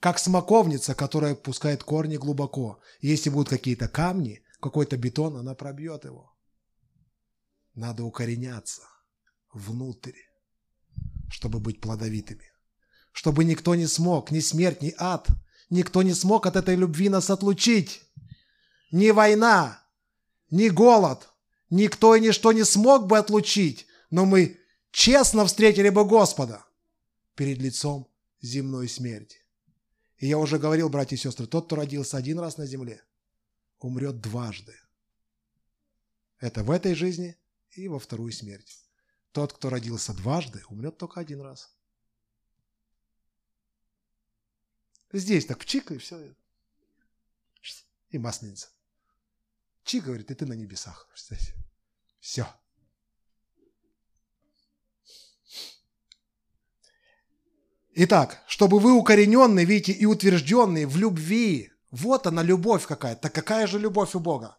как 0.00 0.18
смоковница, 0.18 0.96
которая 0.96 1.36
пускает 1.36 1.84
корни 1.84 2.16
глубоко. 2.16 2.80
Если 3.00 3.30
будут 3.30 3.50
какие-то 3.50 3.86
камни, 3.86 4.42
какой-то 4.58 4.96
бетон, 4.96 5.36
она 5.36 5.54
пробьет 5.54 6.04
его. 6.04 6.31
Надо 7.74 8.04
укореняться 8.04 8.82
внутрь, 9.52 10.18
чтобы 11.30 11.60
быть 11.60 11.80
плодовитыми. 11.80 12.50
Чтобы 13.12 13.44
никто 13.44 13.74
не 13.74 13.86
смог, 13.86 14.30
ни 14.30 14.40
смерть, 14.40 14.82
ни 14.82 14.94
ад, 14.98 15.28
никто 15.70 16.02
не 16.02 16.14
смог 16.14 16.46
от 16.46 16.56
этой 16.56 16.76
любви 16.76 17.08
нас 17.08 17.30
отлучить. 17.30 18.02
Ни 18.90 19.10
война, 19.10 19.82
ни 20.50 20.68
голод, 20.68 21.30
никто 21.70 22.14
и 22.14 22.20
ничто 22.20 22.52
не 22.52 22.64
смог 22.64 23.06
бы 23.06 23.18
отлучить, 23.18 23.86
но 24.10 24.26
мы 24.26 24.58
честно 24.90 25.46
встретили 25.46 25.88
бы 25.88 26.04
Господа 26.04 26.64
перед 27.34 27.58
лицом 27.58 28.08
земной 28.42 28.88
смерти. 28.88 29.38
И 30.18 30.28
я 30.28 30.38
уже 30.38 30.58
говорил, 30.58 30.88
братья 30.88 31.16
и 31.16 31.18
сестры, 31.18 31.46
тот, 31.46 31.66
кто 31.66 31.76
родился 31.76 32.16
один 32.16 32.38
раз 32.38 32.58
на 32.58 32.66
земле, 32.66 33.02
умрет 33.78 34.20
дважды. 34.20 34.74
Это 36.38 36.62
в 36.62 36.70
этой 36.70 36.94
жизни 36.94 37.36
и 37.72 37.88
во 37.88 37.98
вторую 37.98 38.32
смерть. 38.32 38.78
Тот, 39.32 39.52
кто 39.52 39.70
родился 39.70 40.12
дважды, 40.12 40.62
умрет 40.68 40.98
только 40.98 41.20
один 41.20 41.40
раз. 41.40 41.74
Здесь 45.12 45.46
так 45.46 45.64
чик, 45.64 45.90
и 45.90 45.98
все. 45.98 46.34
И 48.10 48.18
масленица. 48.18 48.68
Чик, 49.84 50.04
говорит, 50.04 50.30
и 50.30 50.34
ты 50.34 50.46
на 50.46 50.52
небесах. 50.52 51.08
Все. 52.20 52.46
Итак, 57.94 58.42
чтобы 58.46 58.78
вы 58.78 58.92
укорененные, 58.92 59.66
видите, 59.66 59.92
и 59.92 60.06
утвержденные 60.06 60.86
в 60.86 60.96
любви, 60.96 61.72
вот 61.90 62.26
она 62.26 62.42
любовь 62.42 62.86
какая-то. 62.86 63.22
Так 63.22 63.34
какая 63.34 63.66
же 63.66 63.78
любовь 63.78 64.14
у 64.14 64.20
Бога? 64.20 64.58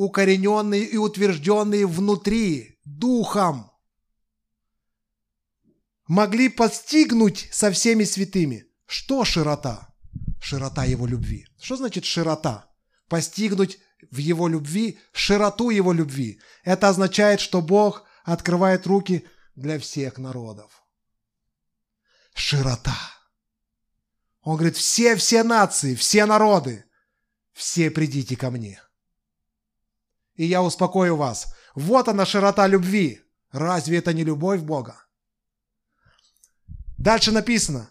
Укорененные 0.00 0.84
и 0.84 0.96
утвержденные 0.96 1.86
внутри, 1.86 2.78
духом, 2.84 3.70
могли 6.06 6.48
постигнуть 6.48 7.48
со 7.52 7.70
всеми 7.70 8.04
святыми. 8.04 8.66
Что 8.86 9.24
широта? 9.24 9.94
Широта 10.40 10.84
его 10.84 11.06
любви. 11.06 11.46
Что 11.60 11.76
значит 11.76 12.06
широта? 12.06 12.70
Постигнуть 13.08 13.78
в 14.10 14.16
его 14.16 14.48
любви, 14.48 14.98
широту 15.12 15.68
его 15.68 15.92
любви. 15.92 16.40
Это 16.64 16.88
означает, 16.88 17.40
что 17.40 17.60
Бог 17.60 18.04
открывает 18.24 18.86
руки 18.86 19.26
для 19.54 19.78
всех 19.78 20.16
народов 20.16 20.80
широта. 22.32 22.96
Он 24.40 24.56
говорит, 24.56 24.76
все, 24.76 25.14
все 25.16 25.42
нации, 25.42 25.94
все 25.94 26.24
народы, 26.24 26.86
все 27.52 27.90
придите 27.90 28.34
ко 28.34 28.50
мне. 28.50 28.80
И 30.40 30.46
я 30.46 30.62
успокою 30.62 31.16
вас. 31.16 31.54
Вот 31.74 32.08
она 32.08 32.24
широта 32.24 32.66
любви. 32.66 33.20
Разве 33.52 33.98
это 33.98 34.14
не 34.14 34.24
любовь 34.24 34.62
Бога? 34.62 35.04
Дальше 36.96 37.30
написано. 37.30 37.90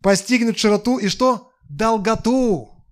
Постигнуть 0.00 0.58
широту 0.58 0.96
и 0.96 1.08
что? 1.08 1.52
Долготу. 1.68 2.82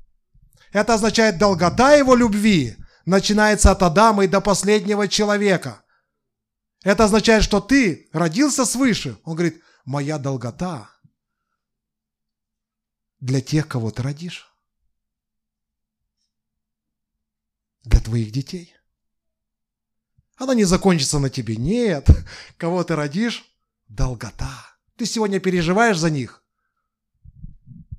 Это 0.71 0.93
означает 0.93 1.39
долгота 1.39 1.95
его 1.95 2.15
любви 2.15 2.77
начинается 3.07 3.71
от 3.71 3.83
Адама 3.83 4.25
и 4.25 4.29
до 4.29 4.43
последнего 4.43 5.09
человека. 5.09 5.83
Это 6.85 7.05
означает, 7.05 7.45
что 7.45 7.59
ты 7.59 8.11
родился 8.13 8.67
свыше. 8.67 9.17
Он 9.25 9.35
говорит, 9.35 9.63
моя 9.87 10.19
долгота 10.19 10.91
для 13.19 13.41
тех, 13.41 13.67
кого 13.67 13.91
ты 13.91 14.03
родишь. 14.03 14.52
Для 17.85 18.01
твоих 18.01 18.31
детей. 18.31 18.75
Она 20.37 20.55
не 20.55 20.65
закончится 20.65 21.19
на 21.19 21.31
тебе. 21.31 21.57
Нет. 21.57 22.09
Кого 22.57 22.83
ты 22.85 22.97
родишь? 22.97 23.45
Долгота. 23.89 24.67
Ты 24.97 25.07
сегодня 25.07 25.41
переживаешь 25.41 25.99
за 25.99 26.11
них? 26.11 26.45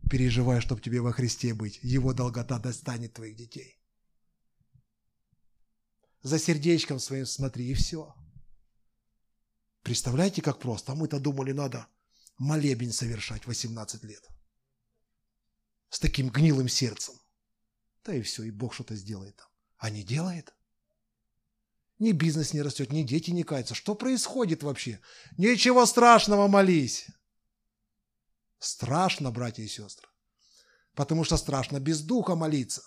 Переживай, 0.09 0.61
чтобы 0.61 0.81
тебе 0.81 1.01
во 1.01 1.11
Христе 1.11 1.53
быть. 1.53 1.79
Его 1.81 2.13
долгота 2.13 2.59
достанет 2.59 3.13
твоих 3.13 3.36
детей. 3.36 3.79
За 6.21 6.39
сердечком 6.39 6.99
своим 6.99 7.25
смотри, 7.25 7.69
и 7.69 7.73
все. 7.73 8.15
Представляете, 9.81 10.41
как 10.41 10.59
просто? 10.59 10.93
А 10.93 10.95
мы-то 10.95 11.19
думали, 11.19 11.51
надо 11.51 11.88
молебень 12.38 12.93
совершать 12.93 13.45
18 13.45 14.03
лет. 14.03 14.23
С 15.89 15.99
таким 15.99 16.29
гнилым 16.29 16.69
сердцем. 16.69 17.15
Да 18.03 18.15
и 18.15 18.21
все, 18.21 18.43
и 18.43 18.51
Бог 18.51 18.73
что-то 18.73 18.95
сделает 18.95 19.36
там. 19.36 19.47
А 19.84 19.89
не 19.89 20.01
делает. 20.01 20.53
Ни 21.99 22.13
бизнес 22.13 22.53
не 22.53 22.61
растет, 22.61 22.93
ни 22.93 23.03
дети 23.03 23.31
не 23.31 23.43
каются. 23.43 23.75
Что 23.75 23.95
происходит 23.95 24.63
вообще? 24.63 25.01
Ничего 25.38 25.86
страшного, 25.86 26.47
молись. 26.47 27.07
Страшно, 28.59 29.29
братья 29.29 29.61
и 29.61 29.67
сестры. 29.67 30.07
Потому 30.93 31.25
что 31.25 31.36
страшно 31.36 31.81
без 31.81 31.99
духа 31.99 32.36
молиться. 32.36 32.81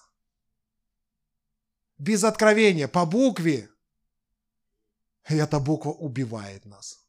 Без 1.98 2.24
откровения, 2.24 2.88
по 2.88 3.04
букве. 3.04 3.68
И 5.28 5.34
эта 5.34 5.60
буква 5.60 5.90
убивает 5.90 6.64
нас. 6.64 7.05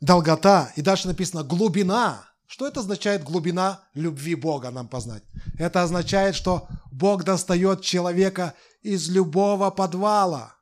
Долгота, 0.00 0.72
и 0.76 0.82
дальше 0.82 1.08
написано 1.08 1.42
глубина. 1.42 2.24
Что 2.46 2.66
это 2.66 2.80
означает 2.80 3.24
глубина 3.24 3.84
любви 3.94 4.34
Бога 4.34 4.70
нам 4.70 4.88
познать? 4.88 5.22
Это 5.58 5.82
означает, 5.82 6.34
что 6.34 6.68
Бог 6.90 7.24
достает 7.24 7.82
человека 7.82 8.54
из 8.80 9.08
любого 9.08 9.70
подвала. 9.70 10.56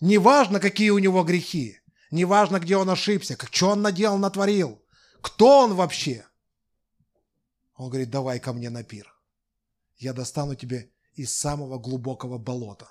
Неважно, 0.00 0.60
какие 0.60 0.90
у 0.90 0.98
него 0.98 1.24
грехи. 1.24 1.78
Неважно, 2.10 2.58
где 2.58 2.76
он 2.76 2.88
ошибся, 2.90 3.36
как, 3.36 3.52
что 3.52 3.70
он 3.70 3.82
наделал, 3.82 4.18
натворил. 4.18 4.82
Кто 5.20 5.64
он 5.64 5.74
вообще? 5.74 6.26
Он 7.74 7.88
говорит, 7.88 8.10
давай 8.10 8.40
ко 8.40 8.52
мне 8.52 8.70
на 8.70 8.82
пир. 8.82 9.12
Я 9.96 10.12
достану 10.12 10.54
тебе 10.54 10.90
из 11.14 11.34
самого 11.34 11.78
глубокого 11.78 12.38
болота. 12.38 12.88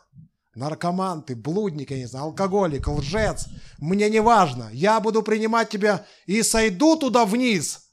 Наркоман 0.53 1.23
ты, 1.23 1.35
блудник, 1.35 1.91
я 1.91 1.97
не 1.97 2.05
знаю, 2.05 2.25
алкоголик, 2.25 2.87
лжец. 2.87 3.47
Мне 3.77 4.09
не 4.09 4.21
важно. 4.21 4.69
Я 4.73 4.99
буду 4.99 5.23
принимать 5.23 5.69
тебя 5.69 6.05
и 6.25 6.43
сойду 6.43 6.97
туда 6.97 7.25
вниз 7.25 7.89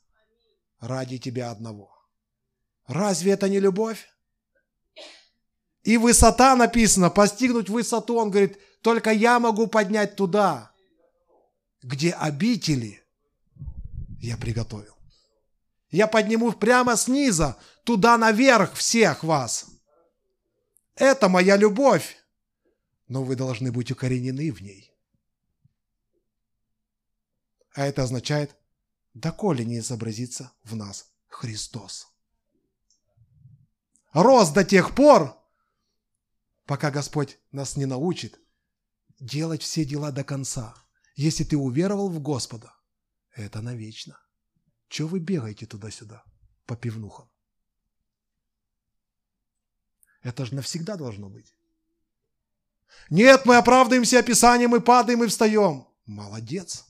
ради 0.80 1.18
тебя 1.18 1.50
одного. 1.50 1.90
Разве 2.86 3.32
это 3.32 3.48
не 3.48 3.61
любовь? 3.61 4.09
И 5.84 5.96
высота 5.96 6.56
написано, 6.56 7.11
постигнуть 7.11 7.68
высоту, 7.68 8.16
он 8.16 8.30
говорит, 8.30 8.59
только 8.82 9.11
я 9.11 9.38
могу 9.38 9.68
поднять 9.68 10.16
туда, 10.16 10.72
где 11.82 12.12
обители 12.12 13.02
я 14.20 14.36
приготовил. 14.36 14.94
Я 15.90 16.06
подниму 16.06 16.52
прямо 16.52 16.96
снизу, 16.96 17.56
туда 17.84 18.18
наверх 18.18 18.74
всех 18.74 19.24
вас. 19.24 19.66
Это 20.94 21.28
моя 21.28 21.56
любовь. 21.56 22.17
Но 23.09 23.24
вы 23.24 23.36
должны 23.36 23.72
быть 23.72 23.90
укоренены 23.90 24.52
в 24.52 24.61
ней. 24.61 24.92
А 27.74 27.86
это 27.86 28.02
означает, 28.02 28.56
доколе 29.14 29.64
не 29.64 29.78
изобразится 29.78 30.52
в 30.62 30.76
нас 30.76 31.11
Христос. 31.28 32.09
Рост 34.12 34.54
до 34.54 34.64
тех 34.64 34.94
пор, 34.94 35.36
пока 36.66 36.90
Господь 36.90 37.38
нас 37.52 37.76
не 37.76 37.86
научит 37.86 38.38
делать 39.20 39.62
все 39.62 39.84
дела 39.84 40.11
до 40.11 40.24
конца. 40.24 40.74
Если 41.14 41.44
ты 41.44 41.56
уверовал 41.56 42.09
в 42.09 42.20
Господа, 42.20 42.74
это 43.32 43.61
навечно. 43.61 44.20
Чего 44.88 45.09
вы 45.09 45.18
бегаете 45.18 45.66
туда-сюда 45.66 46.24
по 46.66 46.76
пивнухам? 46.76 47.30
Это 50.22 50.44
же 50.46 50.54
навсегда 50.54 50.96
должно 50.96 51.28
быть. 51.28 51.54
Нет, 53.11 53.47
мы 53.47 53.57
оправдываемся 53.57 54.18
описанием 54.18 54.74
и 54.76 54.80
падаем 54.80 55.24
и 55.24 55.26
встаем. 55.26 55.86
Молодец. 56.07 56.86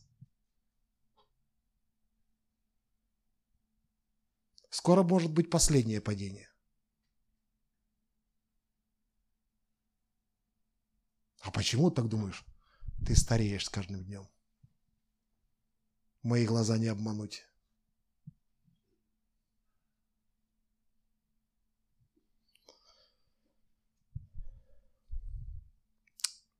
Скоро 4.71 5.03
может 5.03 5.33
быть 5.33 5.51
последнее 5.51 6.01
падение. 6.01 6.49
А 11.41 11.51
почему 11.51 11.91
так 11.91 12.09
думаешь? 12.09 12.45
Ты 13.07 13.17
стареешь 13.17 13.67
с 13.67 13.71
каждым 13.71 14.05
днем. 14.05 14.29
Мои 16.23 16.47
глаза 16.47 16.77
не 16.79 16.89
обмануть. 16.89 17.48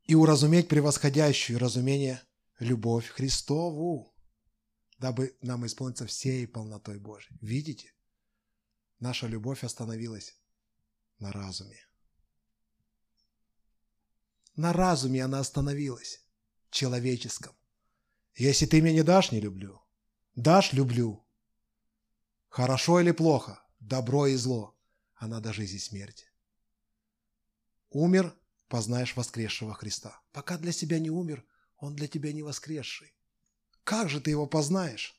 И 0.09 0.15
уразуметь 0.15 0.69
превосходящую 0.69 1.59
разумение 1.59 2.23
любовь 2.59 3.09
Христову, 3.09 4.17
дабы 4.99 5.37
нам 5.43 5.67
исполниться 5.67 6.07
всей 6.07 6.49
полнотой 6.49 6.99
Божьей. 6.99 7.37
Видите? 7.43 7.93
Наша 9.01 9.27
любовь 9.27 9.65
остановилась 9.65 10.35
на 11.19 11.31
разуме. 11.31 11.79
На 14.57 14.73
разуме 14.73 15.23
она 15.23 15.41
остановилась, 15.41 16.25
человеческом. 16.71 17.55
Если 18.35 18.65
ты 18.65 18.81
меня 18.81 18.95
не 18.95 19.03
дашь, 19.03 19.31
не 19.31 19.41
люблю. 19.41 19.83
Дашь, 20.35 20.73
люблю. 20.73 21.23
Хорошо 22.49 23.01
или 23.01 23.11
плохо, 23.11 23.63
добро 23.79 24.27
и 24.27 24.37
зло, 24.37 24.75
а 25.17 25.29
надо 25.29 25.53
жизнь 25.53 25.77
и 25.77 25.79
смерть. 25.79 26.33
Умер, 27.91 28.35
познаешь 28.69 29.17
воскресшего 29.17 29.75
Христа. 29.75 30.21
Пока 30.33 30.59
для 30.59 30.73
себя 30.73 30.99
не 30.99 31.11
умер, 31.11 31.45
он 31.77 31.95
для 31.95 32.07
тебя 32.07 32.33
не 32.33 32.43
воскресший. 32.43 33.15
Как 33.85 34.09
же 34.09 34.21
ты 34.21 34.31
его 34.31 34.47
познаешь? 34.47 35.15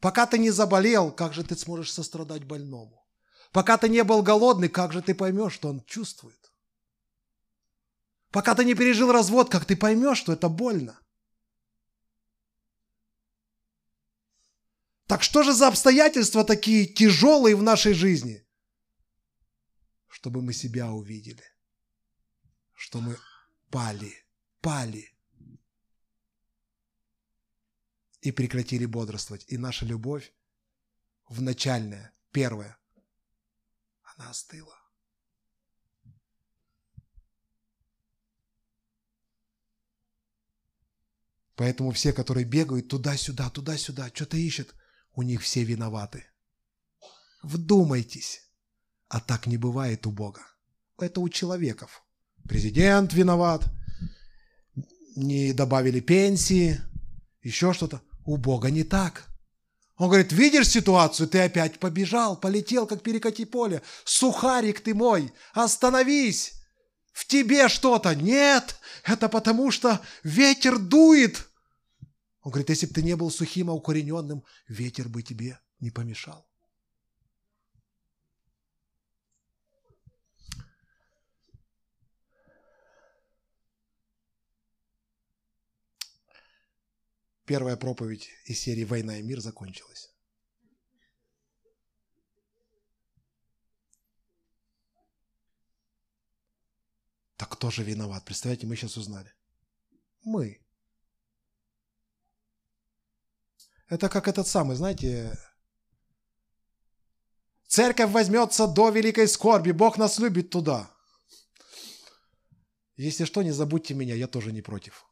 Пока 0.00 0.26
ты 0.26 0.38
не 0.38 0.50
заболел, 0.50 1.10
как 1.10 1.34
же 1.34 1.44
ты 1.44 1.56
сможешь 1.56 1.92
сострадать 1.92 2.44
больному? 2.44 3.06
Пока 3.52 3.76
ты 3.78 3.88
не 3.88 4.04
был 4.04 4.22
голодный, 4.22 4.68
как 4.68 4.92
же 4.92 5.02
ты 5.02 5.14
поймешь, 5.14 5.54
что 5.54 5.68
он 5.68 5.84
чувствует? 5.84 6.52
Пока 8.30 8.54
ты 8.54 8.64
не 8.64 8.74
пережил 8.74 9.10
развод, 9.10 9.50
как 9.50 9.64
ты 9.64 9.76
поймешь, 9.76 10.18
что 10.18 10.32
это 10.32 10.48
больно? 10.48 10.98
Так 15.06 15.22
что 15.22 15.42
же 15.42 15.54
за 15.54 15.68
обстоятельства 15.68 16.44
такие 16.44 16.86
тяжелые 16.86 17.56
в 17.56 17.62
нашей 17.62 17.94
жизни? 17.94 18.46
Чтобы 20.06 20.42
мы 20.42 20.52
себя 20.52 20.92
увидели. 20.92 21.42
Что 22.78 23.00
мы 23.00 23.18
пали, 23.70 24.14
пали. 24.60 25.12
И 28.20 28.30
прекратили 28.30 28.86
бодрствовать. 28.86 29.44
И 29.48 29.58
наша 29.58 29.84
любовь 29.84 30.32
в 31.28 31.42
начальная, 31.42 32.14
первая, 32.30 32.78
она 34.04 34.30
остыла. 34.30 34.76
Поэтому 41.56 41.90
все, 41.90 42.12
которые 42.12 42.44
бегают 42.44 42.86
туда-сюда, 42.86 43.50
туда-сюда, 43.50 44.08
что-то 44.14 44.36
ищут, 44.36 44.72
у 45.14 45.22
них 45.22 45.42
все 45.42 45.64
виноваты. 45.64 46.30
Вдумайтесь. 47.42 48.48
А 49.08 49.20
так 49.20 49.48
не 49.48 49.56
бывает 49.56 50.06
у 50.06 50.12
Бога. 50.12 50.46
Это 50.96 51.18
у 51.20 51.28
человеков. 51.28 52.04
Президент 52.48 53.12
виноват, 53.12 53.64
не 55.16 55.52
добавили 55.52 56.00
пенсии, 56.00 56.80
еще 57.42 57.74
что-то. 57.74 58.00
У 58.24 58.36
Бога 58.36 58.70
не 58.70 58.84
так. 58.84 59.26
Он 59.96 60.08
говорит, 60.08 60.32
видишь 60.32 60.68
ситуацию, 60.68 61.28
ты 61.28 61.40
опять 61.40 61.78
побежал, 61.78 62.36
полетел, 62.40 62.86
как 62.86 63.02
перекати 63.02 63.44
поле. 63.44 63.82
Сухарик 64.04 64.80
ты 64.80 64.94
мой, 64.94 65.32
остановись. 65.52 66.54
В 67.12 67.26
тебе 67.26 67.68
что-то. 67.68 68.14
Нет, 68.14 68.76
это 69.04 69.28
потому 69.28 69.70
что 69.70 70.00
ветер 70.22 70.78
дует. 70.78 71.48
Он 72.42 72.52
говорит, 72.52 72.70
если 72.70 72.86
бы 72.86 72.94
ты 72.94 73.02
не 73.02 73.16
был 73.16 73.30
сухим, 73.30 73.70
а 73.70 73.74
укорененным, 73.74 74.44
ветер 74.68 75.08
бы 75.08 75.22
тебе 75.22 75.58
не 75.80 75.90
помешал. 75.90 76.47
Первая 87.48 87.78
проповедь 87.78 88.28
из 88.44 88.60
серии 88.60 88.84
«Война 88.84 89.16
и 89.16 89.22
мир» 89.22 89.40
закончилась. 89.40 90.12
Так 97.38 97.48
кто 97.48 97.70
же 97.70 97.82
виноват? 97.84 98.22
Представляете, 98.26 98.66
мы 98.66 98.76
сейчас 98.76 98.98
узнали. 98.98 99.32
Мы. 100.24 100.60
Это 103.88 104.10
как 104.10 104.28
этот 104.28 104.46
самый, 104.46 104.76
знаете, 104.76 105.34
церковь 107.66 108.10
возьмется 108.10 108.66
до 108.66 108.90
великой 108.90 109.26
скорби, 109.26 109.72
Бог 109.72 109.96
нас 109.96 110.18
любит 110.18 110.50
туда. 110.50 110.94
Если 112.96 113.24
что, 113.24 113.42
не 113.42 113.52
забудьте 113.52 113.94
меня, 113.94 114.14
я 114.14 114.26
тоже 114.26 114.52
не 114.52 114.60
против. 114.60 115.07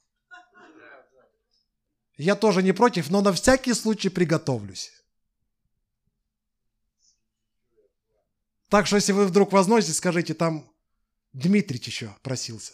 Я 2.16 2.34
тоже 2.34 2.62
не 2.62 2.72
против, 2.72 3.10
но 3.10 3.20
на 3.20 3.32
всякий 3.32 3.74
случай 3.74 4.08
приготовлюсь. 4.08 4.92
Так 8.68 8.86
что, 8.86 8.96
если 8.96 9.12
вы 9.12 9.26
вдруг 9.26 9.52
возносите, 9.52 9.92
скажите, 9.92 10.34
там 10.34 10.72
Дмитрий 11.32 11.78
еще 11.78 12.16
просился. 12.22 12.72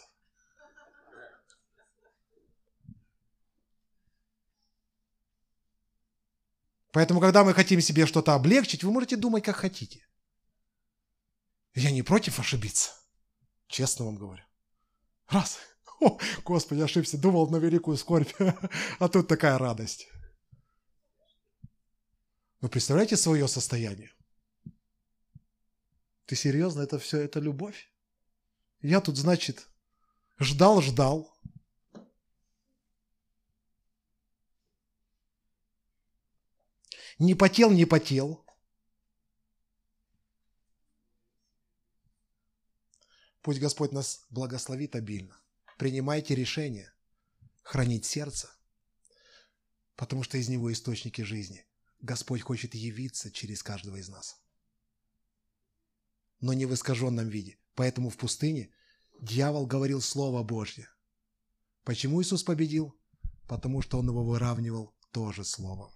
Поэтому, 6.93 7.21
когда 7.21 7.43
мы 7.43 7.55
хотим 7.55 7.81
себе 7.81 8.07
что-то 8.07 8.35
облегчить, 8.35 8.85
вы 8.85 8.93
можете 8.93 9.17
думать, 9.17 9.45
как 9.45 9.57
хотите. 9.57 10.07
Я 11.75 11.91
не 11.91 12.03
против 12.03 12.39
ошибиться. 12.39 12.93
Честно 13.67 14.05
вам 14.05 14.17
говорю. 14.17 14.45
Раз. 15.29 15.59
О, 16.03 16.19
господи, 16.45 16.81
ошибся, 16.81 17.17
думал 17.17 17.49
на 17.49 17.59
великую 17.59 17.97
скорбь, 17.97 18.33
а 18.99 19.09
тут 19.09 19.29
такая 19.29 19.57
радость. 19.57 20.09
Вы 22.61 22.69
представляете 22.69 23.17
свое 23.17 23.47
состояние? 23.47 24.13
Ты 26.27 26.35
серьезно, 26.35 26.83
это 26.83 26.99
все, 26.99 27.21
это 27.21 27.39
любовь? 27.39 27.89
Я 28.81 29.01
тут, 29.01 29.17
значит, 29.17 29.69
ждал, 30.41 30.83
ждал. 30.83 31.33
Не 37.21 37.37
потел, 37.37 37.71
не 37.71 37.85
потел. 37.85 38.45
Пусть 43.41 43.61
Господь 43.61 43.93
нас 43.93 44.27
благословит 44.31 44.97
обильно. 44.97 45.42
Принимайте 45.83 46.37
решение 46.37 46.93
хранить 47.65 48.05
сердце, 48.05 48.49
потому 49.97 50.23
что 50.23 50.39
из 50.39 50.49
него 50.49 50.73
источники 50.73 51.23
жизни. 51.23 51.67
Господь 51.99 52.41
хочет 52.41 52.77
явиться 52.77 53.33
через 53.33 53.65
каждого 53.65 53.97
из 53.97 54.09
нас. 54.09 54.41
Но 56.39 56.53
не 56.53 56.67
в 56.67 56.73
искаженном 56.73 57.29
виде. 57.29 57.59
Поэтому 57.75 58.11
в 58.11 58.17
пустыне 58.17 58.73
дьявол 59.21 59.67
говорил 59.67 60.01
Слово 60.01 60.45
Божье. 60.45 60.89
Почему 61.83 62.23
Иисус 62.23 62.45
победил? 62.45 62.97
Потому 63.49 63.83
что 63.83 63.99
Он 63.99 64.07
его 64.07 64.25
выравнивал 64.25 64.95
тоже 65.11 65.45
Словом. 65.45 65.91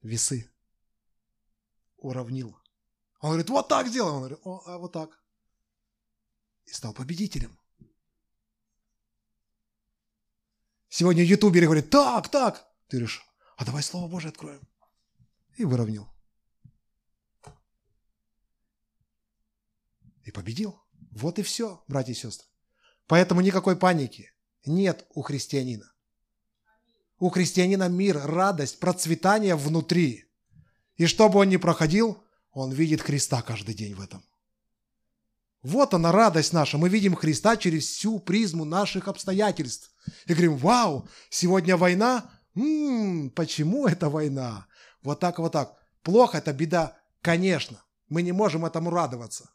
Весы. 0.00 0.50
Уравнил. 1.98 2.56
Он 3.20 3.32
говорит, 3.32 3.50
вот 3.50 3.68
так 3.68 3.88
сделаем. 3.88 4.14
Он 4.14 4.20
говорит, 4.20 4.38
О, 4.42 4.62
а 4.64 4.78
вот 4.78 4.92
так. 4.94 5.17
И 6.68 6.72
стал 6.72 6.92
победителем. 6.92 7.58
Сегодня 10.90 11.24
ютуберы 11.24 11.64
говорят, 11.64 11.88
так, 11.88 12.28
так. 12.28 12.68
Ты 12.88 12.98
говоришь, 12.98 13.22
а 13.56 13.64
давай 13.64 13.82
Слово 13.82 14.06
Божие 14.06 14.30
откроем. 14.30 14.60
И 15.56 15.64
выровнял. 15.64 16.08
И 20.24 20.30
победил. 20.30 20.78
Вот 21.10 21.38
и 21.38 21.42
все, 21.42 21.82
братья 21.88 22.12
и 22.12 22.14
сестры. 22.14 22.46
Поэтому 23.06 23.40
никакой 23.40 23.76
паники 23.76 24.30
нет 24.66 25.06
у 25.14 25.22
христианина. 25.22 25.90
У 27.18 27.30
христианина 27.30 27.88
мир, 27.88 28.18
радость, 28.18 28.78
процветание 28.78 29.56
внутри. 29.56 30.30
И 30.96 31.06
что 31.06 31.30
бы 31.30 31.38
он 31.38 31.48
ни 31.48 31.56
проходил, 31.56 32.22
он 32.50 32.72
видит 32.72 33.00
Христа 33.00 33.40
каждый 33.40 33.74
день 33.74 33.94
в 33.94 34.02
этом. 34.02 34.22
Вот 35.62 35.92
она 35.94 36.12
радость 36.12 36.52
наша. 36.52 36.78
Мы 36.78 36.88
видим 36.88 37.14
Христа 37.14 37.56
через 37.56 37.86
всю 37.88 38.20
призму 38.20 38.64
наших 38.64 39.08
обстоятельств. 39.08 39.92
И 40.26 40.32
говорим, 40.32 40.56
вау, 40.56 41.08
сегодня 41.30 41.76
война? 41.76 42.30
М-м, 42.54 43.30
почему 43.30 43.86
это 43.86 44.08
война? 44.08 44.66
Вот 45.02 45.20
так, 45.20 45.38
вот 45.38 45.52
так. 45.52 45.74
Плохо, 46.02 46.38
это 46.38 46.52
беда. 46.52 46.96
Конечно, 47.22 47.82
мы 48.08 48.22
не 48.22 48.32
можем 48.32 48.64
этому 48.64 48.90
радоваться. 48.90 49.50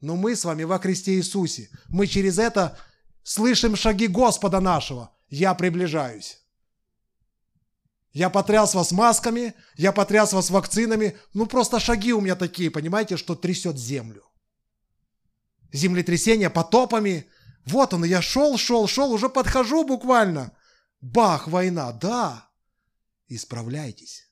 Но 0.00 0.16
мы 0.16 0.36
с 0.36 0.44
вами 0.44 0.64
во 0.64 0.78
Христе 0.78 1.14
Иисусе. 1.14 1.70
Мы 1.88 2.06
через 2.06 2.38
это 2.38 2.78
слышим 3.22 3.76
шаги 3.76 4.08
Господа 4.08 4.60
нашего. 4.60 5.10
Я 5.28 5.54
приближаюсь. 5.54 6.45
Я 8.16 8.30
потряс 8.30 8.74
вас 8.74 8.92
масками, 8.92 9.52
я 9.76 9.92
потряс 9.92 10.32
вас 10.32 10.48
вакцинами. 10.48 11.18
Ну, 11.34 11.44
просто 11.44 11.78
шаги 11.78 12.14
у 12.14 12.22
меня 12.22 12.34
такие, 12.34 12.70
понимаете, 12.70 13.18
что 13.18 13.34
трясет 13.34 13.76
землю. 13.76 14.24
Землетрясение 15.70 16.48
потопами. 16.48 17.26
Вот 17.66 17.92
он, 17.92 18.04
я 18.04 18.22
шел, 18.22 18.56
шел, 18.56 18.88
шел, 18.88 19.12
уже 19.12 19.28
подхожу 19.28 19.84
буквально. 19.84 20.56
Бах, 21.02 21.46
война, 21.46 21.92
да. 21.92 22.48
Исправляйтесь. 23.28 24.30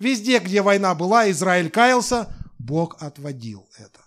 Везде, 0.00 0.40
где 0.40 0.62
война 0.62 0.96
была, 0.96 1.30
Израиль 1.30 1.70
каялся, 1.70 2.34
Бог 2.58 3.00
отводил 3.00 3.70
это. 3.78 4.00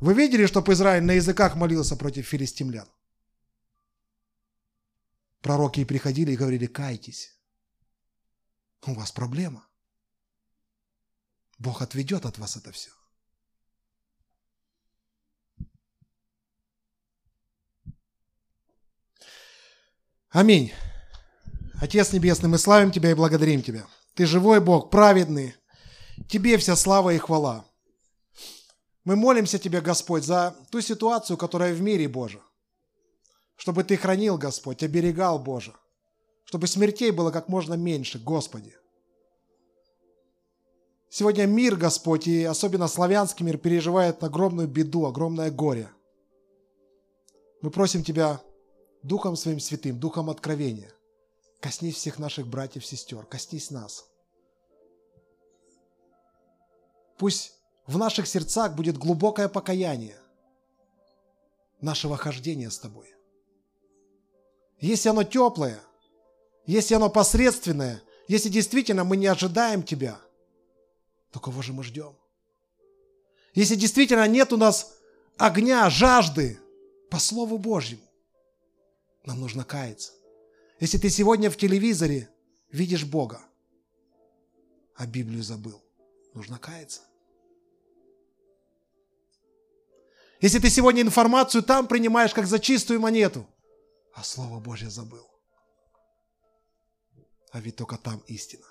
Вы 0.00 0.14
видели, 0.14 0.46
чтобы 0.46 0.72
Израиль 0.72 1.02
на 1.02 1.12
языках 1.12 1.56
молился 1.56 1.94
против 1.94 2.26
филистимлян? 2.26 2.88
Пророки 5.42 5.84
приходили 5.84 6.32
и 6.32 6.36
говорили, 6.36 6.66
кайтесь. 6.66 7.38
У 8.86 8.94
вас 8.94 9.12
проблема. 9.12 9.66
Бог 11.58 11.82
отведет 11.82 12.24
от 12.24 12.38
вас 12.38 12.56
это 12.56 12.72
все. 12.72 12.90
Аминь. 20.30 20.72
Отец 21.74 22.12
Небесный, 22.12 22.48
мы 22.48 22.56
славим 22.56 22.90
Тебя 22.90 23.10
и 23.10 23.14
благодарим 23.14 23.62
Тебя. 23.62 23.86
Ты 24.14 24.24
живой 24.24 24.60
Бог, 24.60 24.90
праведный. 24.90 25.54
Тебе 26.28 26.56
вся 26.56 26.76
слава 26.76 27.10
и 27.10 27.18
хвала. 27.18 27.69
Мы 29.04 29.16
молимся 29.16 29.58
Тебе, 29.58 29.80
Господь, 29.80 30.24
за 30.24 30.54
ту 30.70 30.80
ситуацию, 30.80 31.36
которая 31.36 31.74
в 31.74 31.80
мире, 31.80 32.08
Боже. 32.08 32.40
Чтобы 33.56 33.84
Ты 33.84 33.96
хранил, 33.96 34.36
Господь, 34.36 34.82
оберегал, 34.82 35.38
Боже. 35.38 35.74
Чтобы 36.44 36.66
смертей 36.66 37.10
было 37.10 37.30
как 37.30 37.48
можно 37.48 37.74
меньше, 37.74 38.18
Господи. 38.18 38.76
Сегодня 41.08 41.46
мир, 41.46 41.76
Господь, 41.76 42.28
и 42.28 42.44
особенно 42.44 42.86
славянский 42.86 43.44
мир 43.44 43.58
переживает 43.58 44.22
огромную 44.22 44.68
беду, 44.68 45.06
огромное 45.06 45.50
горе. 45.50 45.90
Мы 47.62 47.70
просим 47.70 48.04
Тебя 48.04 48.40
Духом 49.02 49.36
Своим 49.36 49.60
Святым, 49.60 49.98
Духом 49.98 50.30
Откровения, 50.30 50.92
коснись 51.60 51.96
всех 51.96 52.18
наших 52.18 52.46
братьев, 52.46 52.86
сестер, 52.86 53.24
коснись 53.26 53.70
нас. 53.70 54.06
Пусть 57.18 57.59
в 57.90 57.98
наших 57.98 58.28
сердцах 58.28 58.76
будет 58.76 58.96
глубокое 58.96 59.48
покаяние 59.48 60.16
нашего 61.80 62.16
хождения 62.16 62.70
с 62.70 62.78
Тобой. 62.78 63.12
Если 64.78 65.08
оно 65.08 65.24
теплое, 65.24 65.80
если 66.66 66.94
оно 66.94 67.10
посредственное, 67.10 68.00
если 68.28 68.48
действительно 68.48 69.02
мы 69.02 69.16
не 69.16 69.26
ожидаем 69.26 69.82
Тебя, 69.82 70.20
то 71.32 71.40
кого 71.40 71.62
же 71.62 71.72
мы 71.72 71.82
ждем? 71.82 72.16
Если 73.54 73.74
действительно 73.74 74.28
нет 74.28 74.52
у 74.52 74.56
нас 74.56 74.96
огня, 75.36 75.90
жажды 75.90 76.60
по 77.10 77.18
Слову 77.18 77.58
Божьему, 77.58 78.08
нам 79.24 79.40
нужно 79.40 79.64
каяться. 79.64 80.12
Если 80.78 80.96
ты 80.96 81.10
сегодня 81.10 81.50
в 81.50 81.56
телевизоре 81.56 82.30
видишь 82.70 83.04
Бога, 83.04 83.40
а 84.94 85.08
Библию 85.08 85.42
забыл, 85.42 85.82
нужно 86.34 86.56
каяться. 86.56 87.00
Если 90.40 90.58
ты 90.58 90.70
сегодня 90.70 91.02
информацию 91.02 91.62
там 91.62 91.86
принимаешь 91.86 92.32
как 92.32 92.46
за 92.46 92.58
чистую 92.58 93.00
монету, 93.00 93.46
а 94.14 94.24
Слово 94.24 94.58
Божье 94.58 94.88
забыл. 94.88 95.30
А 97.52 97.60
ведь 97.60 97.76
только 97.76 97.98
там 97.98 98.20
истина. 98.26 98.66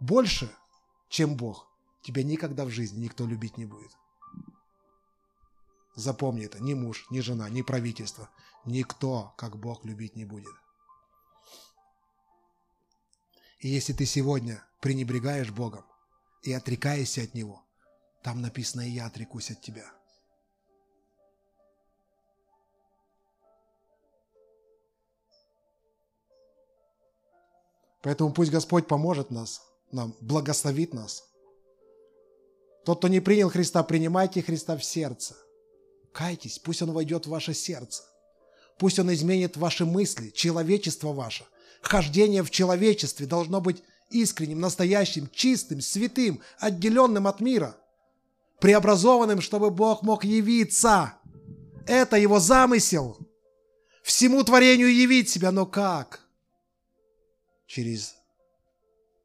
Больше, 0.00 0.50
чем 1.08 1.36
Бог, 1.36 1.68
тебя 2.02 2.24
никогда 2.24 2.64
в 2.64 2.70
жизни 2.70 3.04
никто 3.04 3.26
любить 3.26 3.56
не 3.56 3.66
будет. 3.66 3.92
Запомни 5.94 6.46
это, 6.46 6.60
ни 6.60 6.74
муж, 6.74 7.06
ни 7.10 7.20
жена, 7.20 7.48
ни 7.48 7.62
правительство, 7.62 8.30
никто, 8.64 9.34
как 9.36 9.58
Бог, 9.58 9.84
любить 9.84 10.16
не 10.16 10.24
будет. 10.24 10.54
И 13.60 13.68
если 13.68 13.92
ты 13.92 14.06
сегодня 14.06 14.64
пренебрегаешь 14.80 15.50
Богом 15.50 15.84
и 16.42 16.52
отрекаешься 16.52 17.22
от 17.22 17.34
Него, 17.34 17.62
там 18.22 18.40
написано, 18.40 18.82
и 18.82 18.90
я 18.90 19.06
отрекусь 19.06 19.50
от 19.50 19.60
тебя. 19.60 19.84
Поэтому 28.02 28.32
пусть 28.32 28.50
Господь 28.50 28.86
поможет 28.88 29.30
нас, 29.30 29.62
нам, 29.92 30.16
благословит 30.20 30.92
нас. 30.92 31.24
Тот, 32.84 32.98
кто 32.98 33.08
не 33.08 33.20
принял 33.20 33.48
Христа, 33.48 33.82
принимайте 33.84 34.42
Христа 34.42 34.76
в 34.76 34.84
сердце. 34.84 35.36
Кайтесь, 36.12 36.58
пусть 36.58 36.82
Он 36.82 36.92
войдет 36.92 37.26
в 37.26 37.30
ваше 37.30 37.54
сердце. 37.54 38.02
Пусть 38.76 38.98
Он 38.98 39.12
изменит 39.12 39.56
ваши 39.56 39.84
мысли, 39.84 40.30
человечество 40.30 41.12
ваше. 41.12 41.46
Хождение 41.80 42.42
в 42.42 42.50
человечестве 42.50 43.26
должно 43.26 43.60
быть 43.60 43.82
искренним, 44.10 44.60
настоящим, 44.60 45.28
чистым, 45.32 45.80
святым, 45.80 46.40
отделенным 46.58 47.26
от 47.26 47.40
мира– 47.40 47.76
преобразованным, 48.62 49.40
чтобы 49.40 49.72
Бог 49.72 50.02
мог 50.02 50.24
явиться. 50.24 51.18
Это 51.84 52.16
его 52.16 52.38
замысел. 52.38 53.18
Всему 54.04 54.44
творению 54.44 54.94
явить 54.94 55.28
себя, 55.28 55.50
но 55.50 55.66
как? 55.66 56.24
Через 57.66 58.14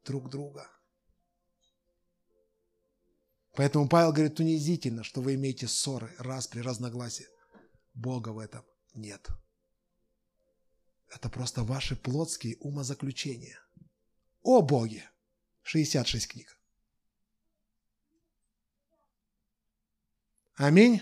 друг 0.04 0.28
друга. 0.28 0.68
Поэтому 3.54 3.88
Павел 3.88 4.12
говорит, 4.12 4.40
унизительно, 4.40 5.04
что 5.04 5.20
вы 5.20 5.34
имеете 5.34 5.68
ссоры, 5.68 6.12
распри, 6.18 6.60
разногласия. 6.60 7.28
Бога 7.94 8.30
в 8.30 8.38
этом 8.38 8.64
нет. 8.94 9.28
Это 11.14 11.28
просто 11.28 11.62
ваши 11.62 11.94
плотские 11.94 12.56
умозаключения. 12.58 13.60
О 14.42 14.62
Боге! 14.62 15.08
66 15.62 16.26
книг. 16.26 16.57
Аминь. 20.58 21.00